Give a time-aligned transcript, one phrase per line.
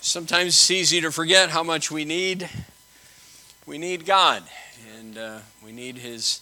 [0.00, 2.48] sometimes it's easy to forget how much we need.
[3.66, 4.42] We need God
[4.98, 6.40] and uh, we need his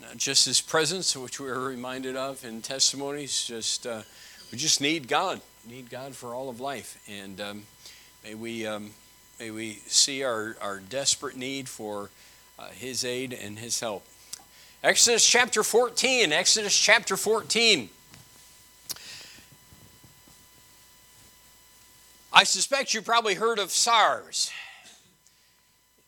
[0.00, 4.02] not just his presence which we are reminded of in testimonies just uh,
[4.50, 7.00] we just need God need God for all of life.
[7.08, 7.62] And um,
[8.24, 8.90] may we um,
[9.38, 12.10] may we see our, our desperate need for
[12.58, 14.06] uh, his aid and his help.
[14.82, 17.88] Exodus chapter 14 Exodus chapter 14
[22.34, 24.50] I suspect you probably heard of SARS.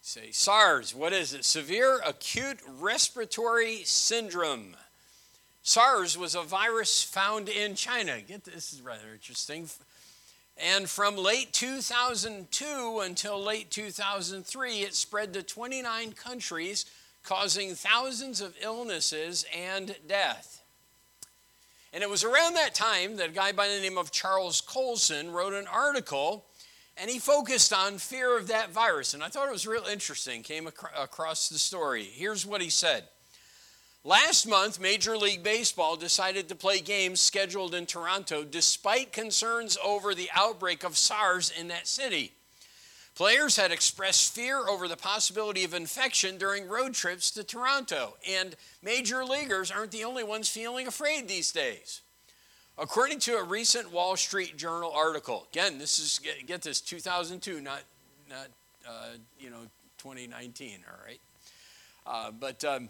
[0.00, 1.44] say SARS, what is it?
[1.44, 4.74] Severe acute respiratory syndrome.
[5.62, 8.22] SARS was a virus found in China.
[8.26, 9.68] Get this, this is rather interesting.
[10.56, 16.86] And from late 2002 until late 2003, it spread to 29 countries,
[17.22, 20.63] causing thousands of illnesses and death.
[21.94, 25.30] And it was around that time that a guy by the name of Charles Colson
[25.30, 26.44] wrote an article
[26.96, 29.14] and he focused on fear of that virus.
[29.14, 32.02] And I thought it was real interesting, came ac- across the story.
[32.02, 33.04] Here's what he said
[34.02, 40.14] Last month, Major League Baseball decided to play games scheduled in Toronto despite concerns over
[40.14, 42.32] the outbreak of SARS in that city.
[43.14, 48.56] Players had expressed fear over the possibility of infection during road trips to Toronto, and
[48.82, 52.00] major leaguers aren't the only ones feeling afraid these days.
[52.76, 57.82] According to a recent Wall Street Journal article, again, this is get, this 2002, not
[58.28, 58.48] not
[58.88, 59.60] uh, you know
[59.98, 61.20] 2019, all right.
[62.04, 62.88] Uh, but um,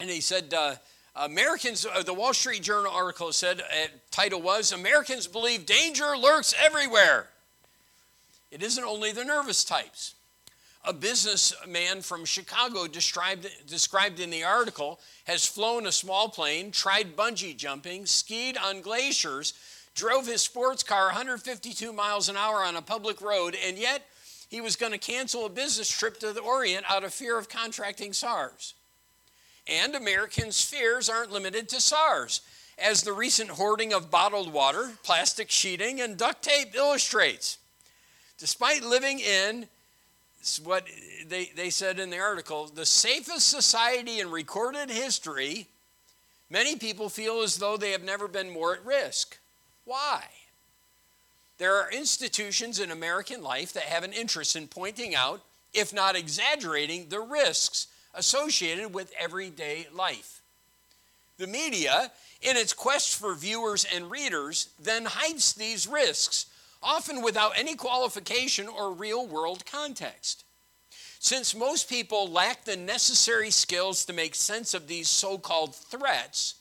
[0.00, 0.76] and he said uh,
[1.14, 1.84] Americans.
[1.84, 7.28] Uh, the Wall Street Journal article said uh, title was Americans believe danger lurks everywhere.
[8.52, 10.14] It isn't only the nervous types.
[10.84, 17.16] A businessman from Chicago described, described in the article has flown a small plane, tried
[17.16, 19.54] bungee jumping, skied on glaciers,
[19.94, 24.02] drove his sports car 152 miles an hour on a public road, and yet
[24.50, 27.48] he was going to cancel a business trip to the Orient out of fear of
[27.48, 28.74] contracting SARS.
[29.66, 32.42] And Americans' fears aren't limited to SARS,
[32.76, 37.56] as the recent hoarding of bottled water, plastic sheeting, and duct tape illustrates.
[38.42, 39.68] Despite living in
[40.64, 40.88] what
[41.28, 45.68] they, they said in the article, the safest society in recorded history,
[46.50, 49.38] many people feel as though they have never been more at risk.
[49.84, 50.24] Why?
[51.58, 55.40] There are institutions in American life that have an interest in pointing out,
[55.72, 60.40] if not exaggerating, the risks associated with everyday life.
[61.38, 62.10] The media,
[62.42, 66.46] in its quest for viewers and readers, then hides these risks
[66.82, 70.44] often without any qualification or real world context.
[71.18, 76.56] Since most people lack the necessary skills to make sense of these so called threats,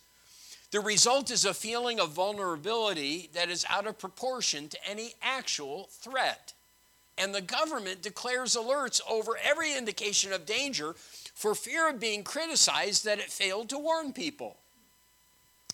[0.70, 5.90] the result is a feeling of vulnerability that is out of proportion to any actual
[5.92, 6.54] threat.
[7.18, 10.94] And the government declares alerts over every indication of danger
[11.34, 14.58] for fear of being criticized that it failed to warn people.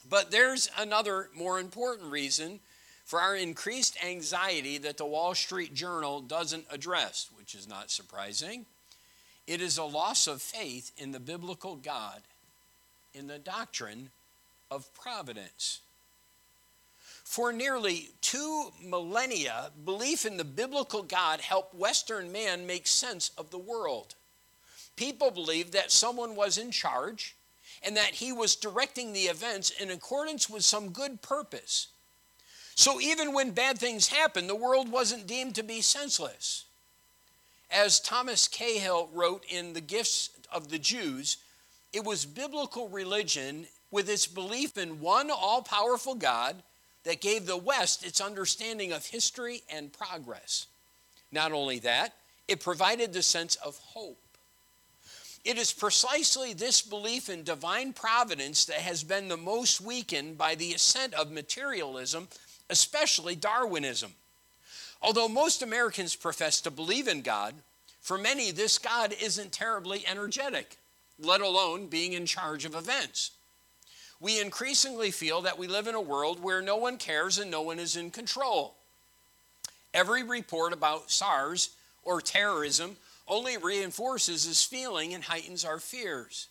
[0.09, 2.59] But there's another more important reason
[3.07, 8.65] for our increased anxiety that the Wall Street Journal doesn't address, which is not surprising.
[9.47, 12.19] It is a loss of faith in the biblical God,
[13.13, 14.09] in the doctrine
[14.69, 15.79] of providence.
[17.23, 23.51] For nearly two millennia, belief in the biblical God helped Western man make sense of
[23.51, 24.15] the world.
[24.97, 27.37] People believed that someone was in charge
[27.83, 31.87] and that he was directing the events in accordance with some good purpose
[32.77, 36.65] so even when bad things happened, the world wasn't deemed to be senseless.
[37.71, 41.37] As Thomas Cahill wrote in The Gifts of the Jews,
[41.91, 46.57] it was biblical religion with its belief in one all powerful God
[47.03, 50.67] that gave the West its understanding of history and progress.
[51.31, 52.13] Not only that,
[52.47, 54.19] it provided the sense of hope.
[55.43, 60.53] It is precisely this belief in divine providence that has been the most weakened by
[60.53, 62.27] the ascent of materialism
[62.69, 64.11] especially Darwinism.
[65.01, 67.53] Although most Americans profess to believe in God,
[68.01, 70.77] for many, this God isn't terribly energetic,
[71.19, 73.31] let alone being in charge of events.
[74.19, 77.61] We increasingly feel that we live in a world where no one cares and no
[77.61, 78.75] one is in control.
[79.93, 81.71] Every report about SARS
[82.03, 82.97] or terrorism
[83.27, 86.47] only reinforces this feeling and heightens our fears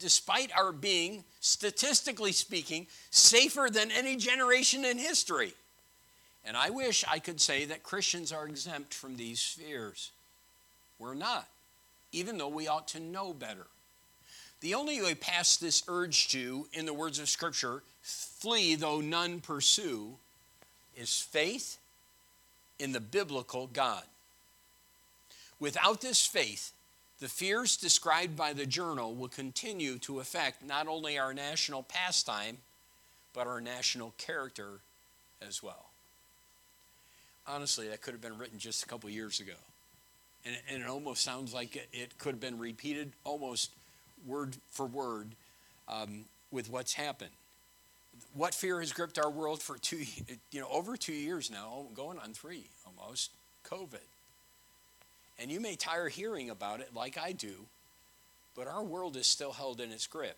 [0.00, 5.52] despite our being, statistically speaking, safer than any generation in history.
[6.44, 10.10] And I wish I could say that Christians are exempt from these fears.
[10.98, 11.46] We're not,
[12.12, 13.66] even though we ought to know better.
[14.60, 19.40] The only way past this urge to, in the words of Scripture, flee though none
[19.40, 20.16] pursue,
[20.96, 21.78] is faith
[22.78, 24.02] in the biblical God.
[25.60, 26.72] Without this faith,
[27.20, 32.58] the fears described by the journal will continue to affect not only our national pastime,
[33.34, 34.80] but our national character
[35.46, 35.86] as well.
[37.46, 39.52] Honestly, that could have been written just a couple years ago.
[40.44, 43.70] And, it almost sounds like it, it, could have been repeated almost
[44.26, 45.28] word for word
[45.86, 47.30] um, with what's happened.
[48.32, 49.98] What fear has gripped our world for two,
[50.50, 53.32] you know, over two years now, going on three almost,
[53.68, 53.98] COVID.
[55.40, 57.66] And you may tire hearing about it like I do,
[58.54, 60.36] but our world is still held in its grip.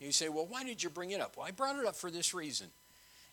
[0.00, 1.36] You say, well, why did you bring it up?
[1.36, 2.66] Well, I brought it up for this reason.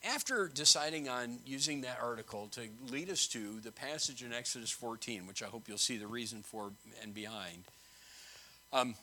[0.04, 5.28] After deciding on using that article to lead us to the passage in Exodus 14,
[5.28, 6.72] which I hope you'll see the reason for
[7.04, 7.64] and behind,
[8.72, 8.96] um,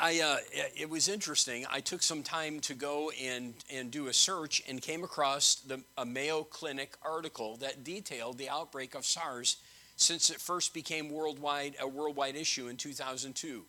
[0.00, 0.38] I, uh,
[0.74, 1.66] it was interesting.
[1.70, 5.82] I took some time to go and, and do a search and came across the,
[5.98, 9.58] a Mayo Clinic article that detailed the outbreak of SARS
[10.00, 13.64] since it first became worldwide, a worldwide issue in 2002.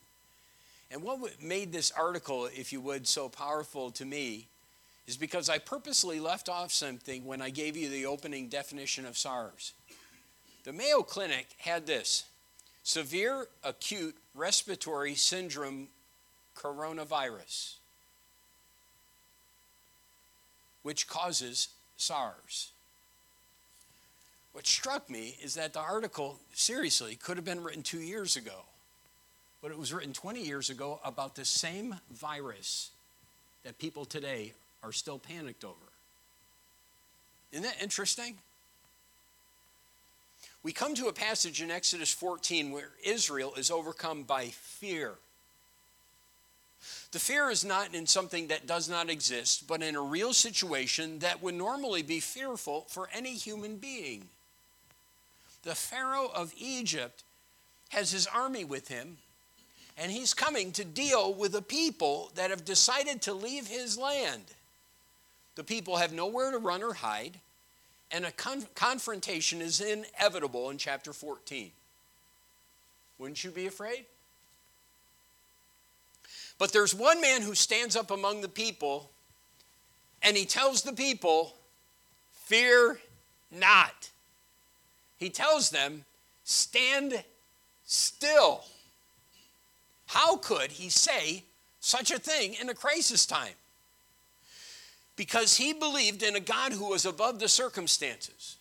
[0.90, 4.48] And what made this article, if you would, so powerful to me
[5.08, 9.18] is because I purposely left off something when I gave you the opening definition of
[9.18, 9.74] SARS.
[10.64, 12.24] The Mayo Clinic had this
[12.84, 15.90] severe acute respiratory syndrome
[16.56, 17.76] coronavirus,
[20.82, 21.68] which causes
[21.98, 22.72] SARS.
[24.54, 28.66] What struck me is that the article, seriously, could have been written two years ago,
[29.62, 32.92] but it was written 20 years ago about the same virus
[33.64, 34.54] that people today
[34.84, 35.76] are still panicked over.
[37.52, 38.36] Isn't that interesting?
[40.64, 45.14] We come to a passage in Exodus 14 where Israel is overcome by fear.
[47.12, 51.20] The fear is not in something that does not exist, but in a real situation
[51.20, 54.28] that would normally be fearful for any human being.
[55.64, 57.24] The Pharaoh of Egypt
[57.90, 59.18] has his army with him,
[59.98, 64.44] and he's coming to deal with a people that have decided to leave his land.
[65.56, 67.40] The people have nowhere to run or hide,
[68.12, 71.72] and a con- confrontation is inevitable in chapter 14.
[73.18, 74.06] Wouldn't you be afraid?
[76.58, 79.12] But there's one man who stands up among the people
[80.22, 81.56] and he tells the people,
[82.46, 83.00] Fear
[83.50, 84.11] not.
[85.22, 86.04] He tells them,
[86.44, 87.24] Stand
[87.86, 88.66] still.
[90.08, 91.44] How could he say
[91.80, 93.54] such a thing in a crisis time?
[95.16, 98.58] Because he believed in a God who was above the circumstances,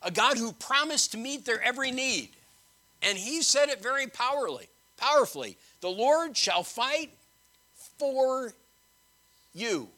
[0.00, 2.30] a God who promised to meet their every need.
[3.02, 5.58] And he said it very powerfully, powerfully.
[5.80, 7.10] The Lord shall fight
[7.98, 8.54] for
[9.52, 9.88] you.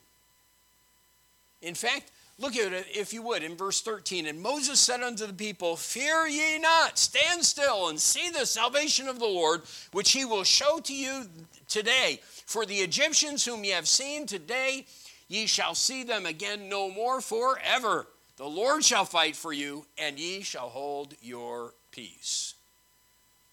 [1.60, 2.10] In fact,
[2.42, 4.26] Look at it, if you would, in verse 13.
[4.26, 9.06] And Moses said unto the people, Fear ye not, stand still and see the salvation
[9.06, 9.62] of the Lord,
[9.92, 11.26] which he will show to you
[11.68, 12.18] today.
[12.44, 14.86] For the Egyptians whom ye have seen today,
[15.28, 18.08] ye shall see them again no more forever.
[18.38, 22.54] The Lord shall fight for you, and ye shall hold your peace.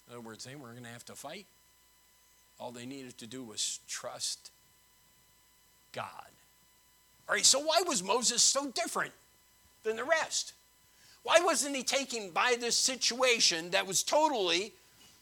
[0.07, 1.45] In other words, they were going to have to fight.
[2.59, 4.49] All they needed to do was trust
[5.91, 6.28] God.
[7.29, 9.11] All right, so why was Moses so different
[9.83, 10.53] than the rest?
[11.21, 14.73] Why wasn't he taken by this situation that was totally,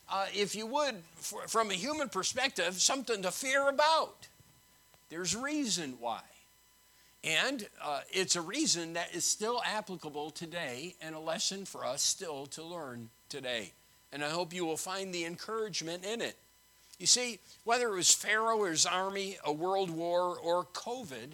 [0.09, 4.29] uh, if you would, for, from a human perspective, something to fear about?
[5.09, 6.21] There's reason why.
[7.25, 12.03] And uh, it's a reason that is still applicable today and a lesson for us
[12.03, 13.73] still to learn today.
[14.13, 16.37] And I hope you will find the encouragement in it.
[16.99, 21.33] You see, whether it was Pharaoh or his army, a world war, or COVID,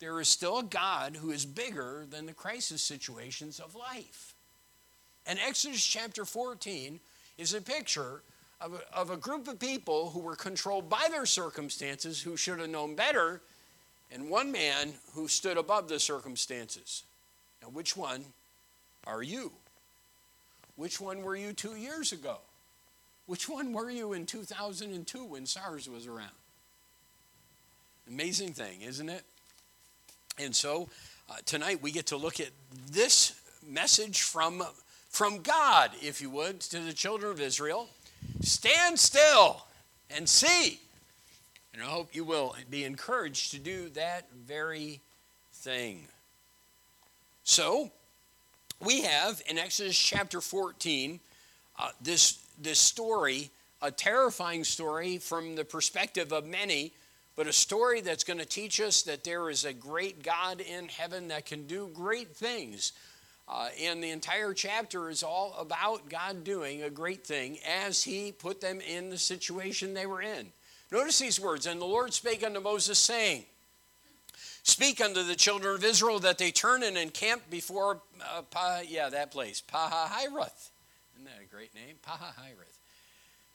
[0.00, 4.34] there is still a God who is bigger than the crisis situations of life.
[5.26, 7.00] And Exodus chapter 14
[7.38, 8.22] is a picture
[8.60, 12.58] of a, of a group of people who were controlled by their circumstances, who should
[12.60, 13.40] have known better,
[14.12, 17.04] and one man who stood above the circumstances.
[17.62, 18.24] Now, which one
[19.06, 19.52] are you?
[20.76, 22.38] Which one were you two years ago?
[23.26, 26.30] Which one were you in 2002 when SARS was around?
[28.08, 29.24] Amazing thing, isn't it?
[30.38, 30.88] And so
[31.30, 32.50] uh, tonight we get to look at
[32.90, 34.62] this message from,
[35.08, 37.88] from God, if you would, to the children of Israel.
[38.40, 39.64] Stand still
[40.10, 40.80] and see.
[41.72, 45.00] And I hope you will be encouraged to do that very
[45.52, 46.04] thing.
[47.44, 47.90] So,
[48.80, 51.20] we have in Exodus chapter 14
[51.78, 53.50] uh, this, this story,
[53.80, 56.92] a terrifying story from the perspective of many
[57.36, 60.88] but a story that's going to teach us that there is a great God in
[60.88, 62.92] heaven that can do great things.
[63.48, 68.32] Uh, and the entire chapter is all about God doing a great thing as He
[68.32, 70.52] put them in the situation they were in.
[70.90, 73.44] Notice these words And the Lord spake unto Moses, saying,
[74.62, 78.00] Speak unto the children of Israel that they turn and encamp before,
[78.34, 80.70] uh, pa, yeah, that place, Pahahiroth.
[81.14, 81.96] Isn't that a great name?
[82.06, 82.78] Pahahiroth.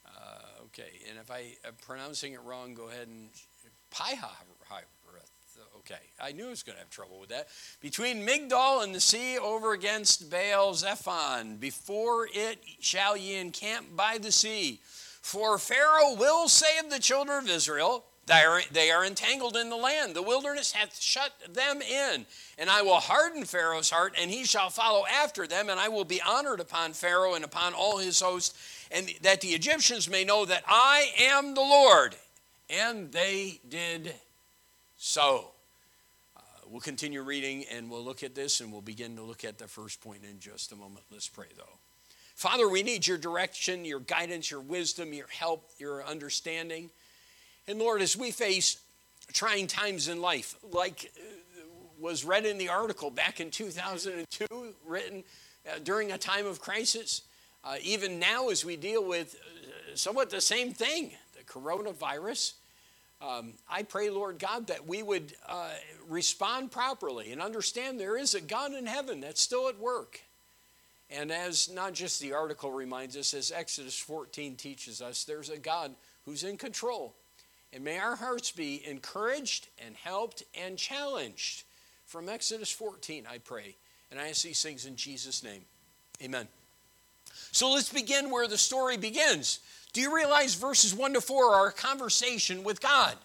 [0.05, 3.29] Uh, okay, and if I am pronouncing it wrong, go ahead and
[3.91, 4.45] Pahahiroth.
[5.79, 7.47] Okay, I knew I was going to have trouble with that.
[7.81, 14.19] Between Migdol and the sea over against Baal Zephon, before it shall ye encamp by
[14.19, 14.81] the sea.
[14.83, 19.75] For Pharaoh will save the children of Israel they are, they are entangled in the
[19.75, 20.15] land.
[20.15, 22.27] The wilderness hath shut them in.
[22.59, 26.05] And I will harden Pharaoh's heart, and he shall follow after them, and I will
[26.05, 28.55] be honored upon Pharaoh and upon all his host,
[28.91, 32.15] and that the Egyptians may know that I am the Lord.
[32.69, 34.13] And they did
[34.97, 35.51] so.
[36.37, 39.57] Uh, we'll continue reading, and we'll look at this, and we'll begin to look at
[39.57, 41.05] the first point in just a moment.
[41.11, 41.79] Let's pray, though.
[42.35, 46.89] Father, we need your direction, your guidance, your wisdom, your help, your understanding.
[47.67, 48.77] And Lord, as we face
[49.33, 51.63] trying times in life, like uh,
[51.99, 54.45] was read in the article back in 2002,
[54.85, 55.23] written
[55.69, 57.23] uh, during a time of crisis,
[57.65, 62.53] uh, even now as we deal with uh, somewhat the same thing, the coronavirus,
[63.21, 65.71] um, I pray, Lord God, that we would uh,
[66.07, 70.21] respond properly and understand there is a God in heaven that's still at work.
[71.11, 75.57] And as not just the article reminds us, as Exodus 14 teaches us, there's a
[75.57, 75.95] God
[76.25, 77.15] who's in control
[77.71, 81.63] and may our hearts be encouraged and helped and challenged.
[82.05, 83.75] From Exodus 14, I pray.
[84.09, 85.61] And I ask these things in Jesus' name.
[86.23, 86.47] Amen.
[87.51, 89.59] So let's begin where the story begins.
[89.93, 93.15] Do you realize verses 1 to 4 are a conversation with God?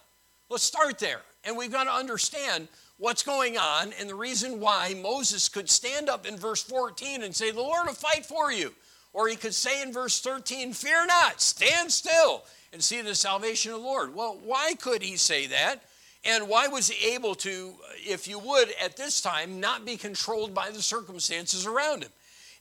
[0.49, 1.21] Let's start there.
[1.43, 2.67] And we've got to understand
[2.97, 7.35] what's going on and the reason why Moses could stand up in verse 14 and
[7.35, 8.73] say, The Lord will fight for you.
[9.13, 12.43] Or he could say in verse 13, Fear not, stand still
[12.73, 14.13] and see the salvation of the Lord.
[14.13, 15.81] Well, why could he say that?
[16.25, 20.55] And why was he able to, if you would, at this time, not be controlled
[20.55, 22.09] by the circumstances around him?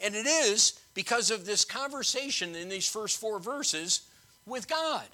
[0.00, 4.02] And it is because of this conversation in these first four verses
[4.46, 5.06] with God.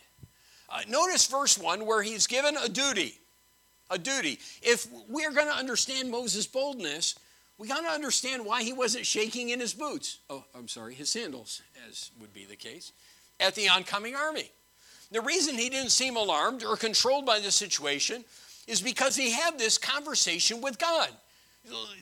[0.69, 3.19] Uh, notice verse 1 where he's given a duty.
[3.91, 4.39] A duty.
[4.63, 7.17] If we're going to understand Moses' boldness,
[7.59, 10.19] we got to understand why he wasn't shaking in his boots.
[10.31, 12.93] Oh, I'm sorry, his sandals, as would be the case,
[13.41, 14.51] at the oncoming army.
[15.11, 18.25] The reason he didn't seem alarmed or controlled by the situation
[18.69, 21.11] is because he had this conversation with God.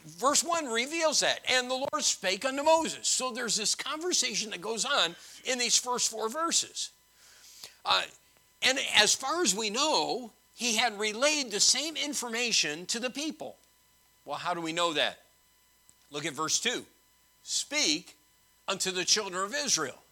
[0.07, 1.41] Verse 1 reveals that.
[1.49, 3.07] And the Lord spake unto Moses.
[3.09, 6.91] So there's this conversation that goes on in these first four verses.
[7.85, 8.03] Uh,
[8.63, 13.57] and as far as we know, he had relayed the same information to the people.
[14.25, 15.19] Well, how do we know that?
[16.11, 16.85] Look at verse 2.
[17.43, 18.17] Speak
[18.67, 20.03] unto the children of Israel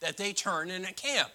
[0.00, 1.30] that they turn in a camp.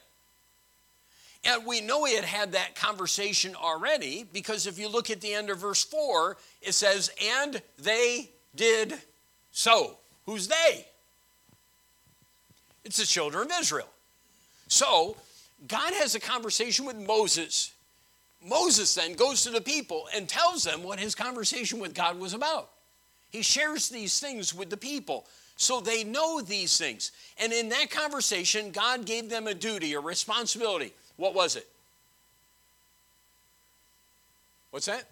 [1.46, 5.34] And we know he had had that conversation already because if you look at the
[5.34, 8.94] end of verse 4, it says, And they did
[9.52, 9.98] so.
[10.26, 10.86] Who's they?
[12.84, 13.88] It's the children of Israel.
[14.68, 15.16] So,
[15.68, 17.74] God has a conversation with Moses.
[18.46, 22.34] Moses then goes to the people and tells them what his conversation with God was
[22.34, 22.70] about.
[23.32, 27.12] He shares these things with the people so they know these things.
[27.38, 30.94] And in that conversation, God gave them a duty, a responsibility.
[31.20, 31.68] What was it?
[34.72, 35.04] What's that?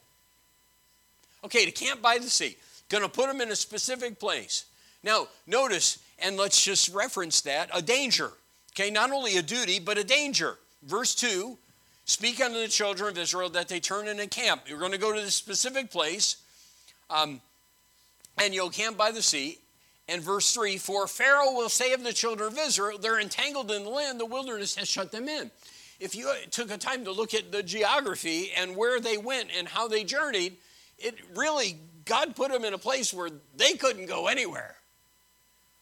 [1.44, 2.56] Okay, to camp by the sea.
[2.88, 4.66] Going to put them in a specific place.
[5.04, 8.32] Now, notice, and let's just reference that a danger.
[8.74, 10.58] Okay, not only a duty, but a danger.
[10.84, 11.58] Verse 2
[12.06, 14.62] Speak unto the children of Israel that they turn in and camp.
[14.66, 16.38] You're going to go to this specific place,
[17.10, 17.42] um,
[18.42, 19.58] and you'll camp by the sea.
[20.08, 23.84] And verse 3 For Pharaoh will say of the children of Israel, they're entangled in
[23.84, 25.52] the land, the wilderness has shut them in
[26.00, 29.68] if you took a time to look at the geography and where they went and
[29.68, 30.58] how they journeyed,
[30.98, 34.76] it really, God put them in a place where they couldn't go anywhere.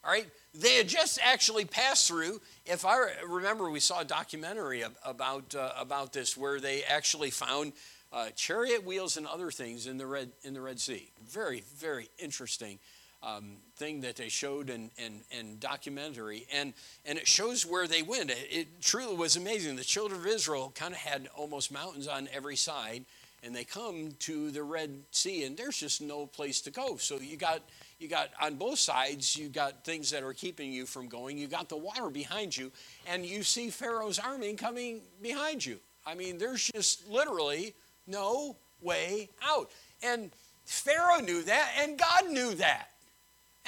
[0.04, 0.28] All right?
[0.54, 2.40] They had just actually passed through.
[2.66, 7.74] If I remember, we saw a documentary about, uh, about this where they actually found
[8.14, 11.12] uh, chariot wheels and other things in the Red, in the Red Sea.
[11.28, 12.80] Very, very interesting
[13.26, 16.74] um, thing that they showed in, in, in, documentary, and,
[17.06, 18.30] and it shows where they went.
[18.30, 19.76] It, it truly was amazing.
[19.76, 23.04] The children of Israel kind of had almost mountains on every side,
[23.44, 26.98] and they come to the Red Sea, and there's just no place to go.
[26.98, 27.62] So you got
[28.00, 31.38] you got on both sides, you got things that are keeping you from going.
[31.38, 32.72] You got the water behind you,
[33.08, 35.80] and you see Pharaoh's army coming behind you.
[36.06, 37.74] I mean, there's just literally
[38.06, 39.72] no way out.
[40.04, 40.32] And
[40.66, 42.90] Pharaoh knew that, and God knew that.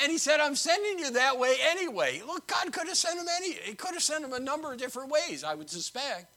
[0.01, 2.21] And he said, I'm sending you that way anyway.
[2.25, 4.77] Look, God could have sent him any, he could have sent him a number of
[4.77, 6.27] different ways, I would suspect.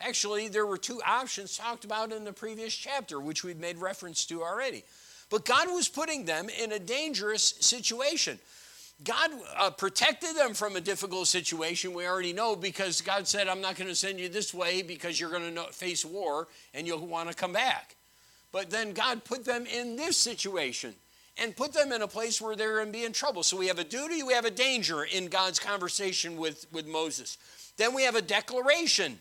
[0.00, 4.24] Actually, there were two options talked about in the previous chapter, which we've made reference
[4.26, 4.82] to already.
[5.30, 8.38] But God was putting them in a dangerous situation.
[9.04, 13.60] God uh, protected them from a difficult situation, we already know, because God said, I'm
[13.60, 17.06] not going to send you this way because you're going to face war and you'll
[17.06, 17.96] want to come back.
[18.52, 20.94] But then God put them in this situation
[21.38, 23.42] and put them in a place where they're going to be in trouble.
[23.42, 27.38] So we have a duty, we have a danger in God's conversation with, with Moses.
[27.76, 29.18] Then we have a declaration.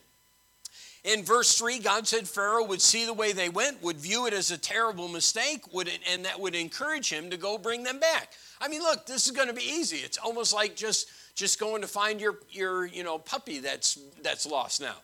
[1.04, 4.34] In verse 3, God said Pharaoh would see the way they went, would view it
[4.34, 8.34] as a terrible mistake, would, and that would encourage him to go bring them back.
[8.60, 9.98] I mean, look, this is going to be easy.
[9.98, 14.46] It's almost like just, just going to find your, your you know, puppy that's, that's
[14.46, 14.96] lost now.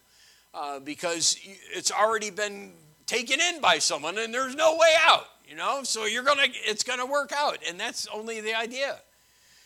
[0.53, 1.37] Uh, because
[1.71, 2.71] it's already been
[3.07, 5.81] taken in by someone and there's no way out, you know?
[5.83, 7.59] So you're going to, it's going to work out.
[7.67, 8.97] And that's only the idea.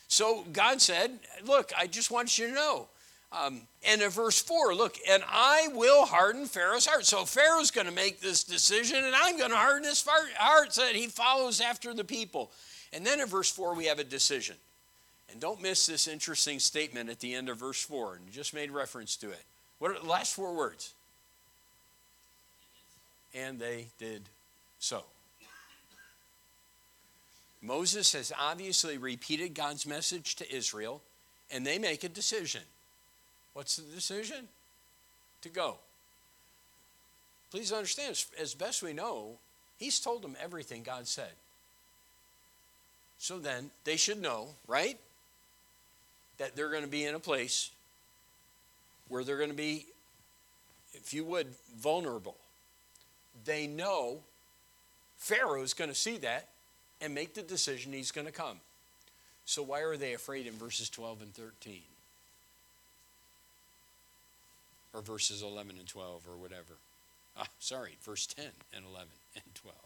[0.08, 2.88] So God said, look, I just want you to know,
[3.32, 7.06] um, and in verse 4, look, and I will harden Pharaoh's heart.
[7.06, 10.82] So Pharaoh's going to make this decision, and I'm going to harden his heart so
[10.82, 12.50] that he follows after the people.
[12.92, 14.56] And then in verse 4, we have a decision.
[15.30, 18.70] And don't miss this interesting statement at the end of verse 4, and just made
[18.70, 19.42] reference to it.
[19.82, 20.92] What are the last four words?
[23.34, 24.22] And they did
[24.78, 25.02] so.
[27.62, 31.00] Moses has obviously repeated God's message to Israel,
[31.50, 32.62] and they make a decision.
[33.54, 34.48] What's the decision?
[35.42, 35.76] To go.
[37.50, 39.36] Please understand, as best we know,
[39.76, 41.32] he's told them everything God said.
[43.18, 44.98] So then, they should know, right?
[46.38, 47.70] That they're going to be in a place
[49.08, 49.86] where they're going to be,
[50.94, 52.36] if you would, vulnerable.
[53.44, 54.20] They know
[55.16, 56.48] Pharaoh is going to see that
[57.02, 58.58] and make the decision he's going to come.
[59.44, 61.82] So, why are they afraid in verses 12 and 13?
[64.94, 66.76] or verses 11 and 12 or whatever.
[67.36, 69.76] Ah, sorry, verse 10 and 11 and 12.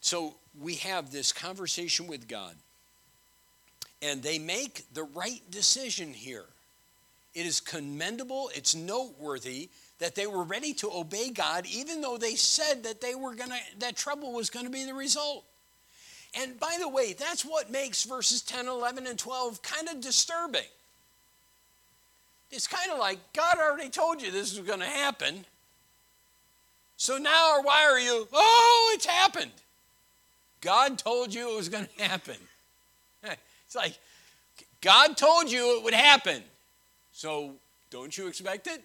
[0.00, 2.54] So we have this conversation with God,
[4.00, 6.44] and they make the right decision here.
[7.34, 12.34] It is commendable, it's noteworthy that they were ready to obey God even though they
[12.34, 15.44] said that they were to that trouble was to be the result.
[16.38, 20.60] And by the way, that's what makes verses 10, 11 and 12 kind of disturbing.
[22.50, 25.44] It's kind of like God already told you this was going to happen.
[26.98, 28.28] So now, why are you?
[28.32, 29.50] Oh, it's happened.
[30.60, 32.36] God told you it was going to happen.
[33.22, 33.98] It's like
[34.80, 36.42] God told you it would happen.
[37.12, 37.52] So
[37.90, 38.82] don't you expect it?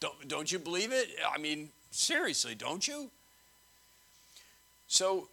[0.00, 1.08] Don't, don't you believe it?
[1.32, 3.10] I mean, seriously, don't you?
[4.88, 5.28] So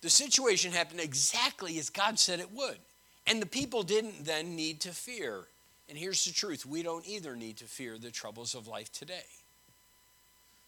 [0.00, 2.78] the situation happened exactly as God said it would.
[3.26, 5.44] And the people didn't then need to fear.
[5.88, 9.24] And here's the truth we don't either need to fear the troubles of life today.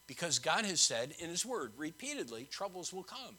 [0.07, 3.37] Because God has said in His Word repeatedly, troubles will come.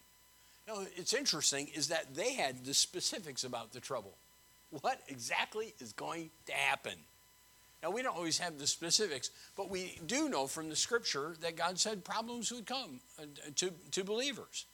[0.67, 4.13] Now, it's interesting is that they had the specifics about the trouble.
[4.81, 6.93] What exactly is going to happen?
[7.83, 11.57] Now, we don't always have the specifics, but we do know from the scripture that
[11.57, 13.25] God said problems would come uh,
[13.57, 14.65] to, to believers.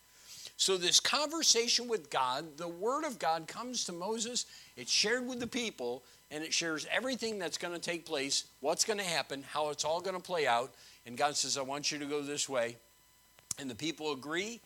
[0.58, 4.46] So, this conversation with God, the Word of God comes to Moses,
[4.78, 8.86] it's shared with the people, and it shares everything that's going to take place, what's
[8.86, 10.72] going to happen, how it's all going to play out.
[11.08, 12.76] And God says, I want you to go this way.
[13.58, 14.60] And the people agree,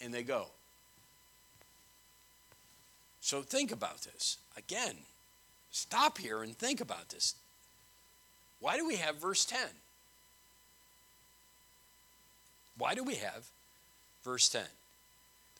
[0.00, 0.46] and they go.
[3.20, 4.36] So, think about this.
[4.56, 4.94] Again,
[5.72, 7.34] stop here and think about this.
[8.60, 9.58] Why do we have verse 10?
[12.76, 13.46] Why do we have
[14.24, 14.62] verse 10?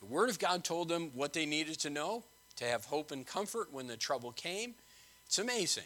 [0.01, 2.25] The Word of God told them what they needed to know
[2.57, 4.75] to have hope and comfort when the trouble came.
[5.27, 5.85] It's amazing.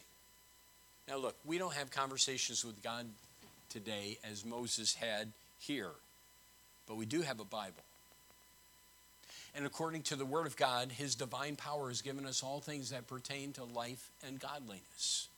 [1.09, 3.07] Now, look, we don't have conversations with God
[3.69, 5.91] today as Moses had here,
[6.89, 7.83] but we do have a Bible.
[9.57, 12.91] And according to the Word of God, His divine power has given us all things
[12.91, 15.29] that pertain to life and godliness.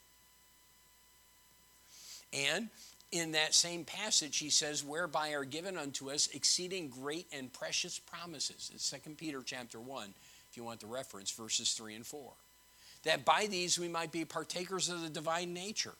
[2.36, 2.68] And
[3.12, 7.98] in that same passage, he says, whereby are given unto us exceeding great and precious
[7.98, 8.70] promises.
[8.74, 10.12] It's 2 Peter chapter 1,
[10.50, 12.32] if you want the reference, verses 3 and 4.
[13.04, 15.94] That by these we might be partakers of the divine nature.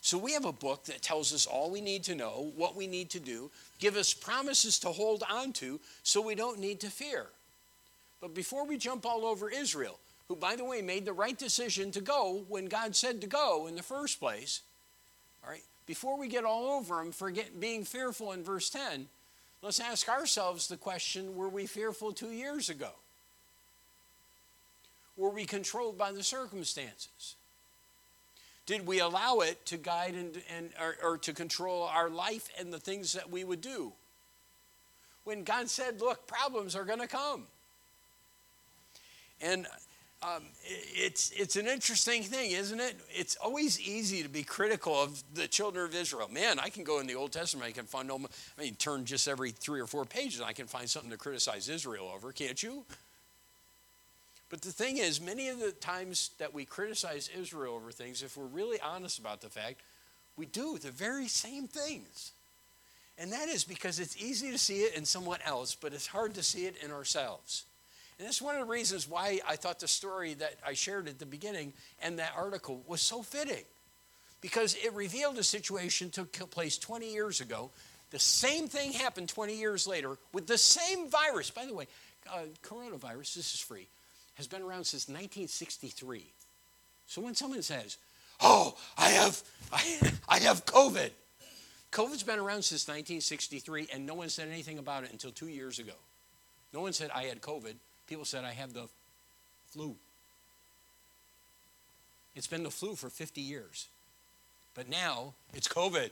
[0.00, 2.86] So we have a book that tells us all we need to know, what we
[2.86, 6.90] need to do, give us promises to hold on to so we don't need to
[6.90, 7.26] fear.
[8.20, 9.98] But before we jump all over Israel,
[10.28, 13.66] who, by the way, made the right decision to go when God said to go
[13.66, 14.60] in the first place,
[15.86, 19.06] before we get all over them for get, being fearful in verse 10,
[19.62, 22.90] let's ask ourselves the question were we fearful two years ago?
[25.16, 27.36] Were we controlled by the circumstances?
[28.66, 32.72] Did we allow it to guide and, and or, or to control our life and
[32.72, 33.92] the things that we would do?
[35.24, 37.44] When God said, look, problems are going to come.
[39.40, 39.66] And
[40.24, 40.42] um,
[40.94, 42.96] it's, it's an interesting thing, isn't it?
[43.10, 46.28] It's always easy to be critical of the children of Israel.
[46.32, 49.04] Man, I can go in the Old Testament, I can find no, I mean, turn
[49.04, 52.62] just every three or four pages, I can find something to criticize Israel over, can't
[52.62, 52.84] you?
[54.48, 58.36] But the thing is, many of the times that we criticize Israel over things, if
[58.36, 59.80] we're really honest about the fact,
[60.36, 62.32] we do the very same things.
[63.18, 66.34] And that is because it's easy to see it in someone else, but it's hard
[66.34, 67.64] to see it in ourselves.
[68.18, 71.18] And that's one of the reasons why I thought the story that I shared at
[71.18, 73.64] the beginning and that article was so fitting.
[74.40, 77.70] Because it revealed a situation took place 20 years ago.
[78.10, 81.50] The same thing happened 20 years later with the same virus.
[81.50, 81.88] By the way,
[82.32, 83.88] uh, coronavirus, this is free,
[84.34, 86.26] has been around since 1963.
[87.06, 87.96] So when someone says,
[88.40, 91.10] Oh, I have, I, I have COVID,
[91.90, 95.78] COVID's been around since 1963, and no one said anything about it until two years
[95.78, 95.92] ago.
[96.72, 97.74] No one said I had COVID.
[98.06, 98.88] People said, I have the
[99.70, 99.96] flu.
[102.36, 103.88] It's been the flu for 50 years.
[104.74, 106.10] But now it's COVID.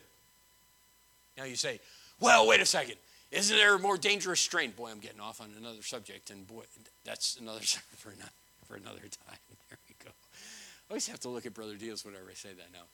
[1.36, 1.80] Now you say,
[2.20, 2.96] well, wait a second.
[3.30, 4.72] Isn't there a more dangerous strain?
[4.72, 6.64] Boy, I'm getting off on another subject, and boy,
[7.04, 7.60] that's another
[7.96, 8.30] for, not,
[8.66, 9.38] for another time.
[9.68, 10.10] There we go.
[10.10, 12.84] I always have to look at Brother Deals whenever I say that now.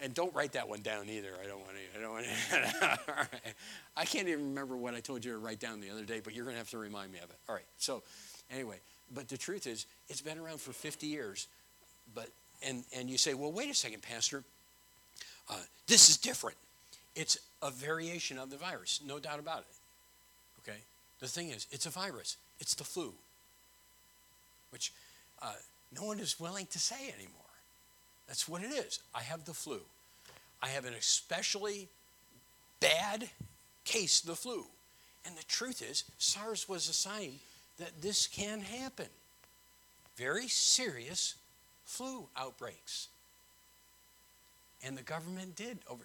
[0.00, 1.30] And don't write that one down either.
[1.42, 1.98] I don't want to.
[1.98, 2.98] I don't want to.
[3.12, 3.54] Right.
[3.96, 6.34] I can't even remember what I told you to write down the other day, but
[6.34, 7.36] you're going to have to remind me of it.
[7.48, 7.64] All right.
[7.78, 8.02] So,
[8.50, 8.80] anyway,
[9.14, 11.46] but the truth is, it's been around for 50 years.
[12.14, 12.28] But
[12.66, 14.44] and and you say, well, wait a second, Pastor.
[15.48, 16.56] Uh, this is different.
[17.14, 20.62] It's a variation of the virus, no doubt about it.
[20.62, 20.78] Okay.
[21.20, 22.36] The thing is, it's a virus.
[22.58, 23.12] It's the flu,
[24.70, 24.92] which
[25.40, 25.52] uh,
[25.94, 27.41] no one is willing to say anymore.
[28.26, 29.00] That's what it is.
[29.14, 29.80] I have the flu.
[30.62, 31.88] I have an especially
[32.80, 33.28] bad
[33.84, 34.64] case of the flu.
[35.24, 37.34] And the truth is, SARS was a sign
[37.78, 39.06] that this can happen.
[40.16, 41.34] Very serious
[41.84, 43.08] flu outbreaks.
[44.84, 46.04] And the government did over.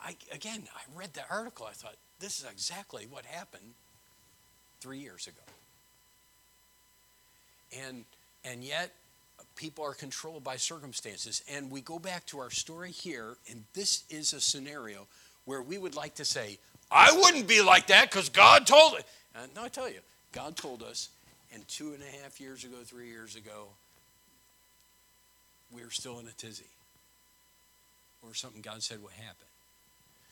[0.00, 1.66] I, again, I read the article.
[1.66, 3.74] I thought, this is exactly what happened
[4.80, 5.42] three years ago.
[7.86, 8.04] And,
[8.44, 8.92] and yet,
[9.56, 11.42] people are controlled by circumstances.
[11.50, 15.06] And we go back to our story here, and this is a scenario
[15.44, 16.58] where we would like to say,
[16.90, 19.04] I wouldn't be like that because God told it.
[19.34, 20.00] Uh, no, I tell you,
[20.32, 21.08] God told us,
[21.52, 23.68] and two and a half years ago, three years ago,
[25.72, 26.64] we were still in a tizzy.
[28.26, 29.46] Or something God said would happen.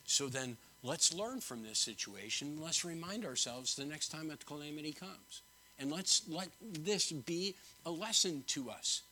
[0.05, 2.59] So then let's learn from this situation.
[2.63, 5.43] Let's remind ourselves the next time a calamity comes.
[5.79, 9.03] And let's let this be a lesson to us.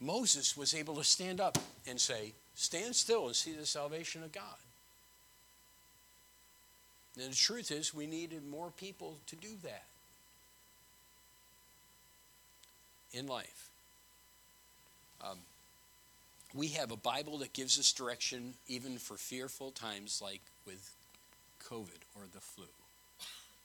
[0.00, 4.32] Moses was able to stand up and say, Stand still and see the salvation of
[4.32, 4.56] God.
[7.20, 9.84] And the truth is, we needed more people to do that
[13.12, 13.70] in life.
[15.22, 15.38] Um,
[16.54, 20.94] we have a Bible that gives us direction even for fearful times like with
[21.64, 22.66] COVID or the flu.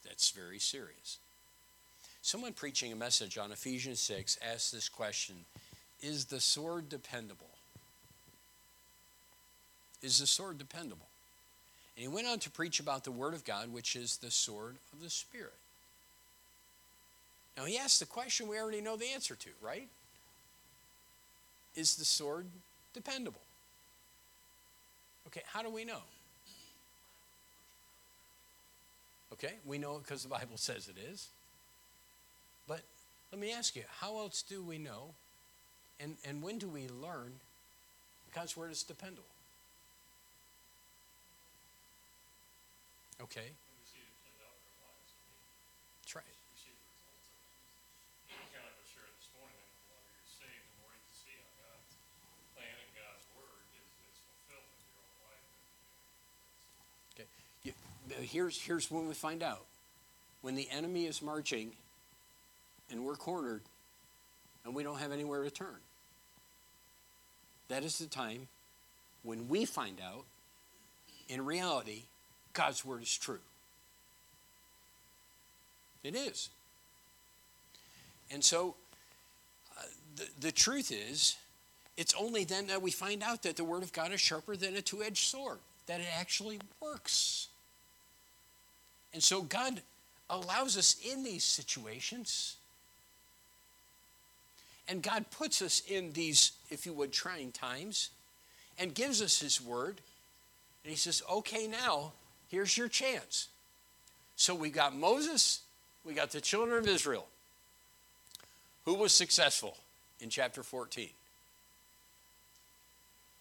[0.03, 1.17] That's very serious.
[2.21, 5.35] Someone preaching a message on Ephesians 6 asked this question
[6.01, 7.49] Is the sword dependable?
[10.01, 11.07] Is the sword dependable?
[11.95, 14.75] And he went on to preach about the Word of God, which is the sword
[14.93, 15.53] of the Spirit.
[17.57, 19.89] Now, he asked the question we already know the answer to, right?
[21.75, 22.45] Is the sword
[22.93, 23.41] dependable?
[25.27, 25.99] Okay, how do we know?
[29.33, 31.27] Okay, we know it because the Bible says it is.
[33.31, 35.13] Let me ask you, how else do we know?
[35.99, 37.33] And, and when do we learn
[38.35, 39.23] God's word is dependable?
[43.21, 43.51] Okay.
[46.01, 46.23] That's right.
[58.11, 59.65] Uh, here's, here's when we find out.
[60.41, 61.71] When the enemy is marching
[62.91, 63.61] and we're cornered
[64.65, 65.79] and we don't have anywhere to turn,
[67.69, 68.47] that is the time
[69.23, 70.25] when we find out,
[71.29, 72.03] in reality,
[72.53, 73.39] God's word is true.
[76.03, 76.49] It is.
[78.31, 78.75] And so,
[79.77, 79.83] uh,
[80.15, 81.37] the, the truth is,
[81.97, 84.75] it's only then that we find out that the word of God is sharper than
[84.75, 87.49] a two edged sword, that it actually works.
[89.13, 89.81] And so God
[90.29, 92.57] allows us in these situations.
[94.91, 98.09] And God puts us in these, if you would, trying times
[98.77, 100.01] and gives us His word.
[100.83, 102.11] And He says, okay, now,
[102.49, 103.47] here's your chance.
[104.35, 105.61] So we got Moses,
[106.03, 107.25] we got the children of Israel.
[108.83, 109.77] Who was successful
[110.19, 111.07] in chapter 14?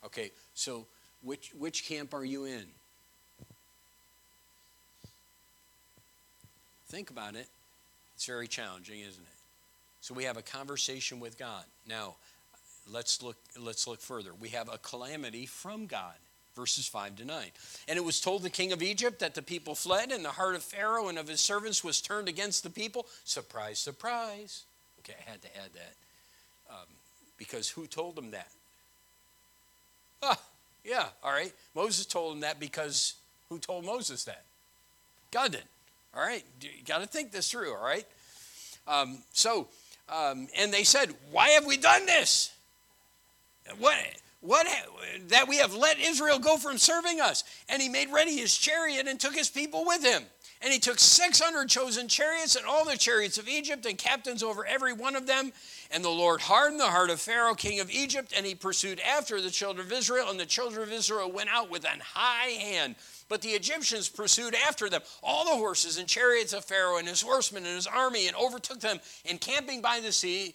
[0.04, 0.86] Okay, so
[1.24, 2.66] which, which camp are you in?
[6.86, 7.48] Think about it.
[8.14, 9.39] It's very challenging, isn't it?
[10.00, 11.64] So we have a conversation with God.
[11.88, 12.16] Now,
[12.90, 14.30] let's look let's look further.
[14.40, 16.14] We have a calamity from God.
[16.56, 17.46] Verses 5 to 9.
[17.86, 20.56] And it was told the king of Egypt that the people fled, and the heart
[20.56, 23.06] of Pharaoh and of his servants was turned against the people.
[23.24, 24.64] Surprise, surprise.
[24.98, 25.94] Okay, I had to add that.
[26.68, 26.86] Um,
[27.38, 28.48] because who told them that?
[30.22, 30.38] Ah,
[30.84, 31.52] yeah, all right.
[31.74, 33.14] Moses told him that because
[33.48, 34.42] who told Moses that?
[35.30, 35.62] God did.
[36.14, 38.04] All right, you got to think this through, all right?
[38.88, 39.68] Um, so,
[40.11, 42.53] um, and they said, Why have we done this?
[43.79, 43.96] What,
[44.40, 44.66] what,
[45.29, 47.44] that we have let Israel go from serving us.
[47.68, 50.23] And he made ready his chariot and took his people with him.
[50.62, 54.66] And he took 600 chosen chariots and all the chariots of Egypt and captains over
[54.66, 55.53] every one of them.
[55.90, 59.40] And the Lord hardened the heart of Pharaoh, king of Egypt, and he pursued after
[59.40, 60.29] the children of Israel.
[60.29, 62.96] And the children of Israel went out with an high hand.
[63.31, 67.23] But the Egyptians pursued after them, all the horses and chariots of Pharaoh and his
[67.23, 70.55] horsemen and his army, and overtook them, encamping by the sea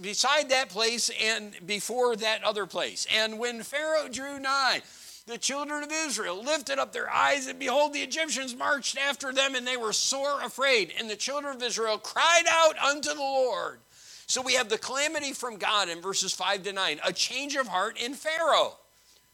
[0.00, 3.06] beside that place and before that other place.
[3.14, 4.80] And when Pharaoh drew nigh,
[5.26, 9.54] the children of Israel lifted up their eyes, and behold, the Egyptians marched after them,
[9.54, 10.94] and they were sore afraid.
[10.98, 13.80] And the children of Israel cried out unto the Lord.
[14.26, 17.68] So we have the calamity from God in verses 5 to 9, a change of
[17.68, 18.78] heart in Pharaoh.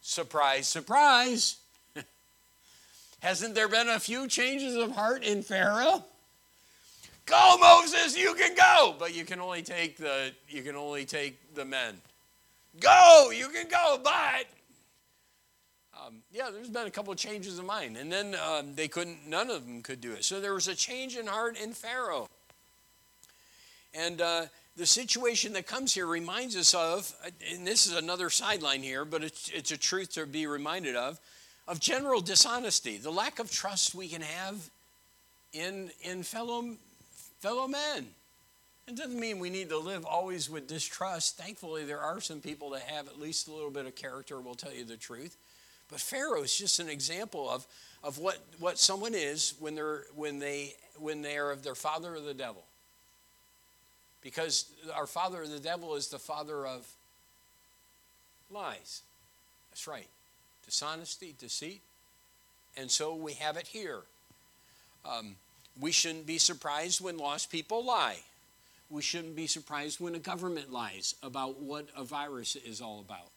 [0.01, 1.59] Surprise, surprise.
[3.22, 6.04] Hasn't there been a few changes of heart in Pharaoh?
[7.24, 11.54] Go, Moses, you can go, but you can only take the you can only take
[11.54, 12.00] the men.
[12.80, 14.46] Go, you can go, but
[16.04, 19.28] um, yeah, there's been a couple of changes of mind, and then um, they couldn't.
[19.28, 20.24] None of them could do it.
[20.24, 22.28] So there was a change in heart in Pharaoh,
[23.94, 27.14] and uh, the situation that comes here reminds us of,
[27.52, 31.20] and this is another sideline here, but it's, it's a truth to be reminded of,
[31.68, 34.70] of general dishonesty, the lack of trust we can have
[35.53, 36.77] in in fellow
[37.40, 38.07] fellow men.
[38.88, 41.37] It doesn't mean we need to live always with distrust.
[41.37, 44.57] Thankfully, there are some people that have at least a little bit of character, will
[44.57, 45.37] tell you the truth.
[45.88, 47.66] But Pharaoh is just an example of,
[48.03, 52.14] of what, what someone is when, they're, when, they, when they are of their father
[52.14, 52.64] or the devil.
[54.20, 56.87] Because our father, of the devil, is the father of
[58.51, 59.03] lies.
[59.70, 60.09] That's right.
[60.64, 61.83] Dishonesty, deceit.
[62.77, 64.01] And so we have it here.
[65.05, 65.37] Um,
[65.81, 68.18] we shouldn't be surprised when lost people lie.
[68.90, 73.31] We shouldn't be surprised when a government lies about what a virus is all about.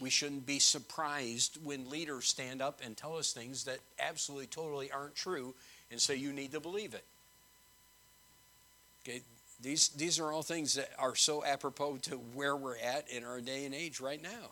[0.00, 4.90] We shouldn't be surprised when leaders stand up and tell us things that absolutely, totally
[4.90, 5.54] aren't true
[5.90, 7.04] and say you need to believe it.
[9.06, 9.22] Okay,
[9.62, 13.40] these, these are all things that are so apropos to where we're at in our
[13.40, 14.50] day and age right now.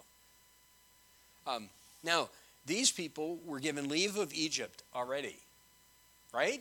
[1.47, 1.69] Um,
[2.03, 2.29] now,
[2.67, 5.37] these people were given leave of Egypt already
[6.35, 6.61] right?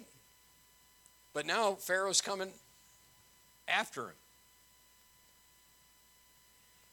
[1.34, 2.52] But now Pharaoh's coming
[3.68, 4.16] after him.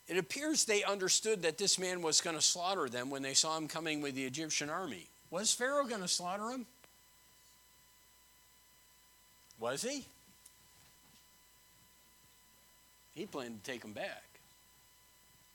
[0.08, 3.56] It appears they understood that this man was going to slaughter them when they saw
[3.56, 5.06] him coming with the Egyptian army.
[5.30, 6.66] Was Pharaoh going to slaughter him?
[9.60, 10.06] Was he?
[13.14, 14.29] He planned to take them back.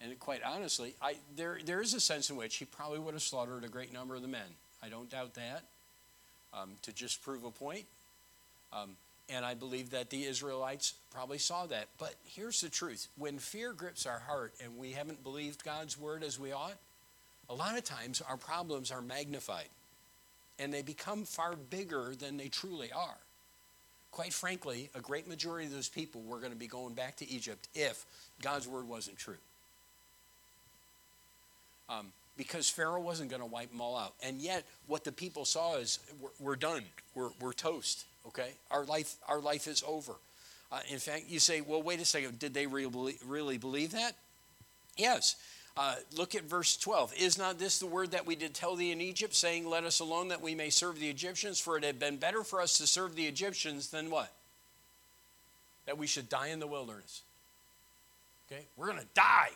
[0.01, 3.23] And quite honestly, I, there, there is a sense in which he probably would have
[3.23, 4.47] slaughtered a great number of the men.
[4.83, 5.63] I don't doubt that
[6.53, 7.85] um, to just prove a point.
[8.73, 8.91] Um,
[9.29, 11.87] and I believe that the Israelites probably saw that.
[11.97, 16.23] But here's the truth when fear grips our heart and we haven't believed God's word
[16.23, 16.77] as we ought,
[17.49, 19.69] a lot of times our problems are magnified
[20.59, 23.17] and they become far bigger than they truly are.
[24.11, 27.29] Quite frankly, a great majority of those people were going to be going back to
[27.29, 28.05] Egypt if
[28.41, 29.35] God's word wasn't true.
[31.89, 34.13] Um, because Pharaoh wasn't going to wipe them all out.
[34.21, 36.83] And yet, what the people saw is we're, we're done.
[37.13, 38.05] We're, we're toast.
[38.27, 40.13] Okay, our life our life is over.
[40.71, 42.39] Uh, in fact, you say, well, wait a second.
[42.39, 44.13] Did they really, really believe that?
[44.97, 45.35] Yes.
[45.77, 47.13] Uh, look at verse 12.
[47.19, 49.99] Is not this the word that we did tell thee in Egypt, saying, Let us
[49.99, 51.59] alone that we may serve the Egyptians?
[51.59, 54.31] For it had been better for us to serve the Egyptians than what?
[55.85, 57.21] That we should die in the wilderness.
[58.49, 58.63] Okay?
[58.77, 59.51] We're going to die.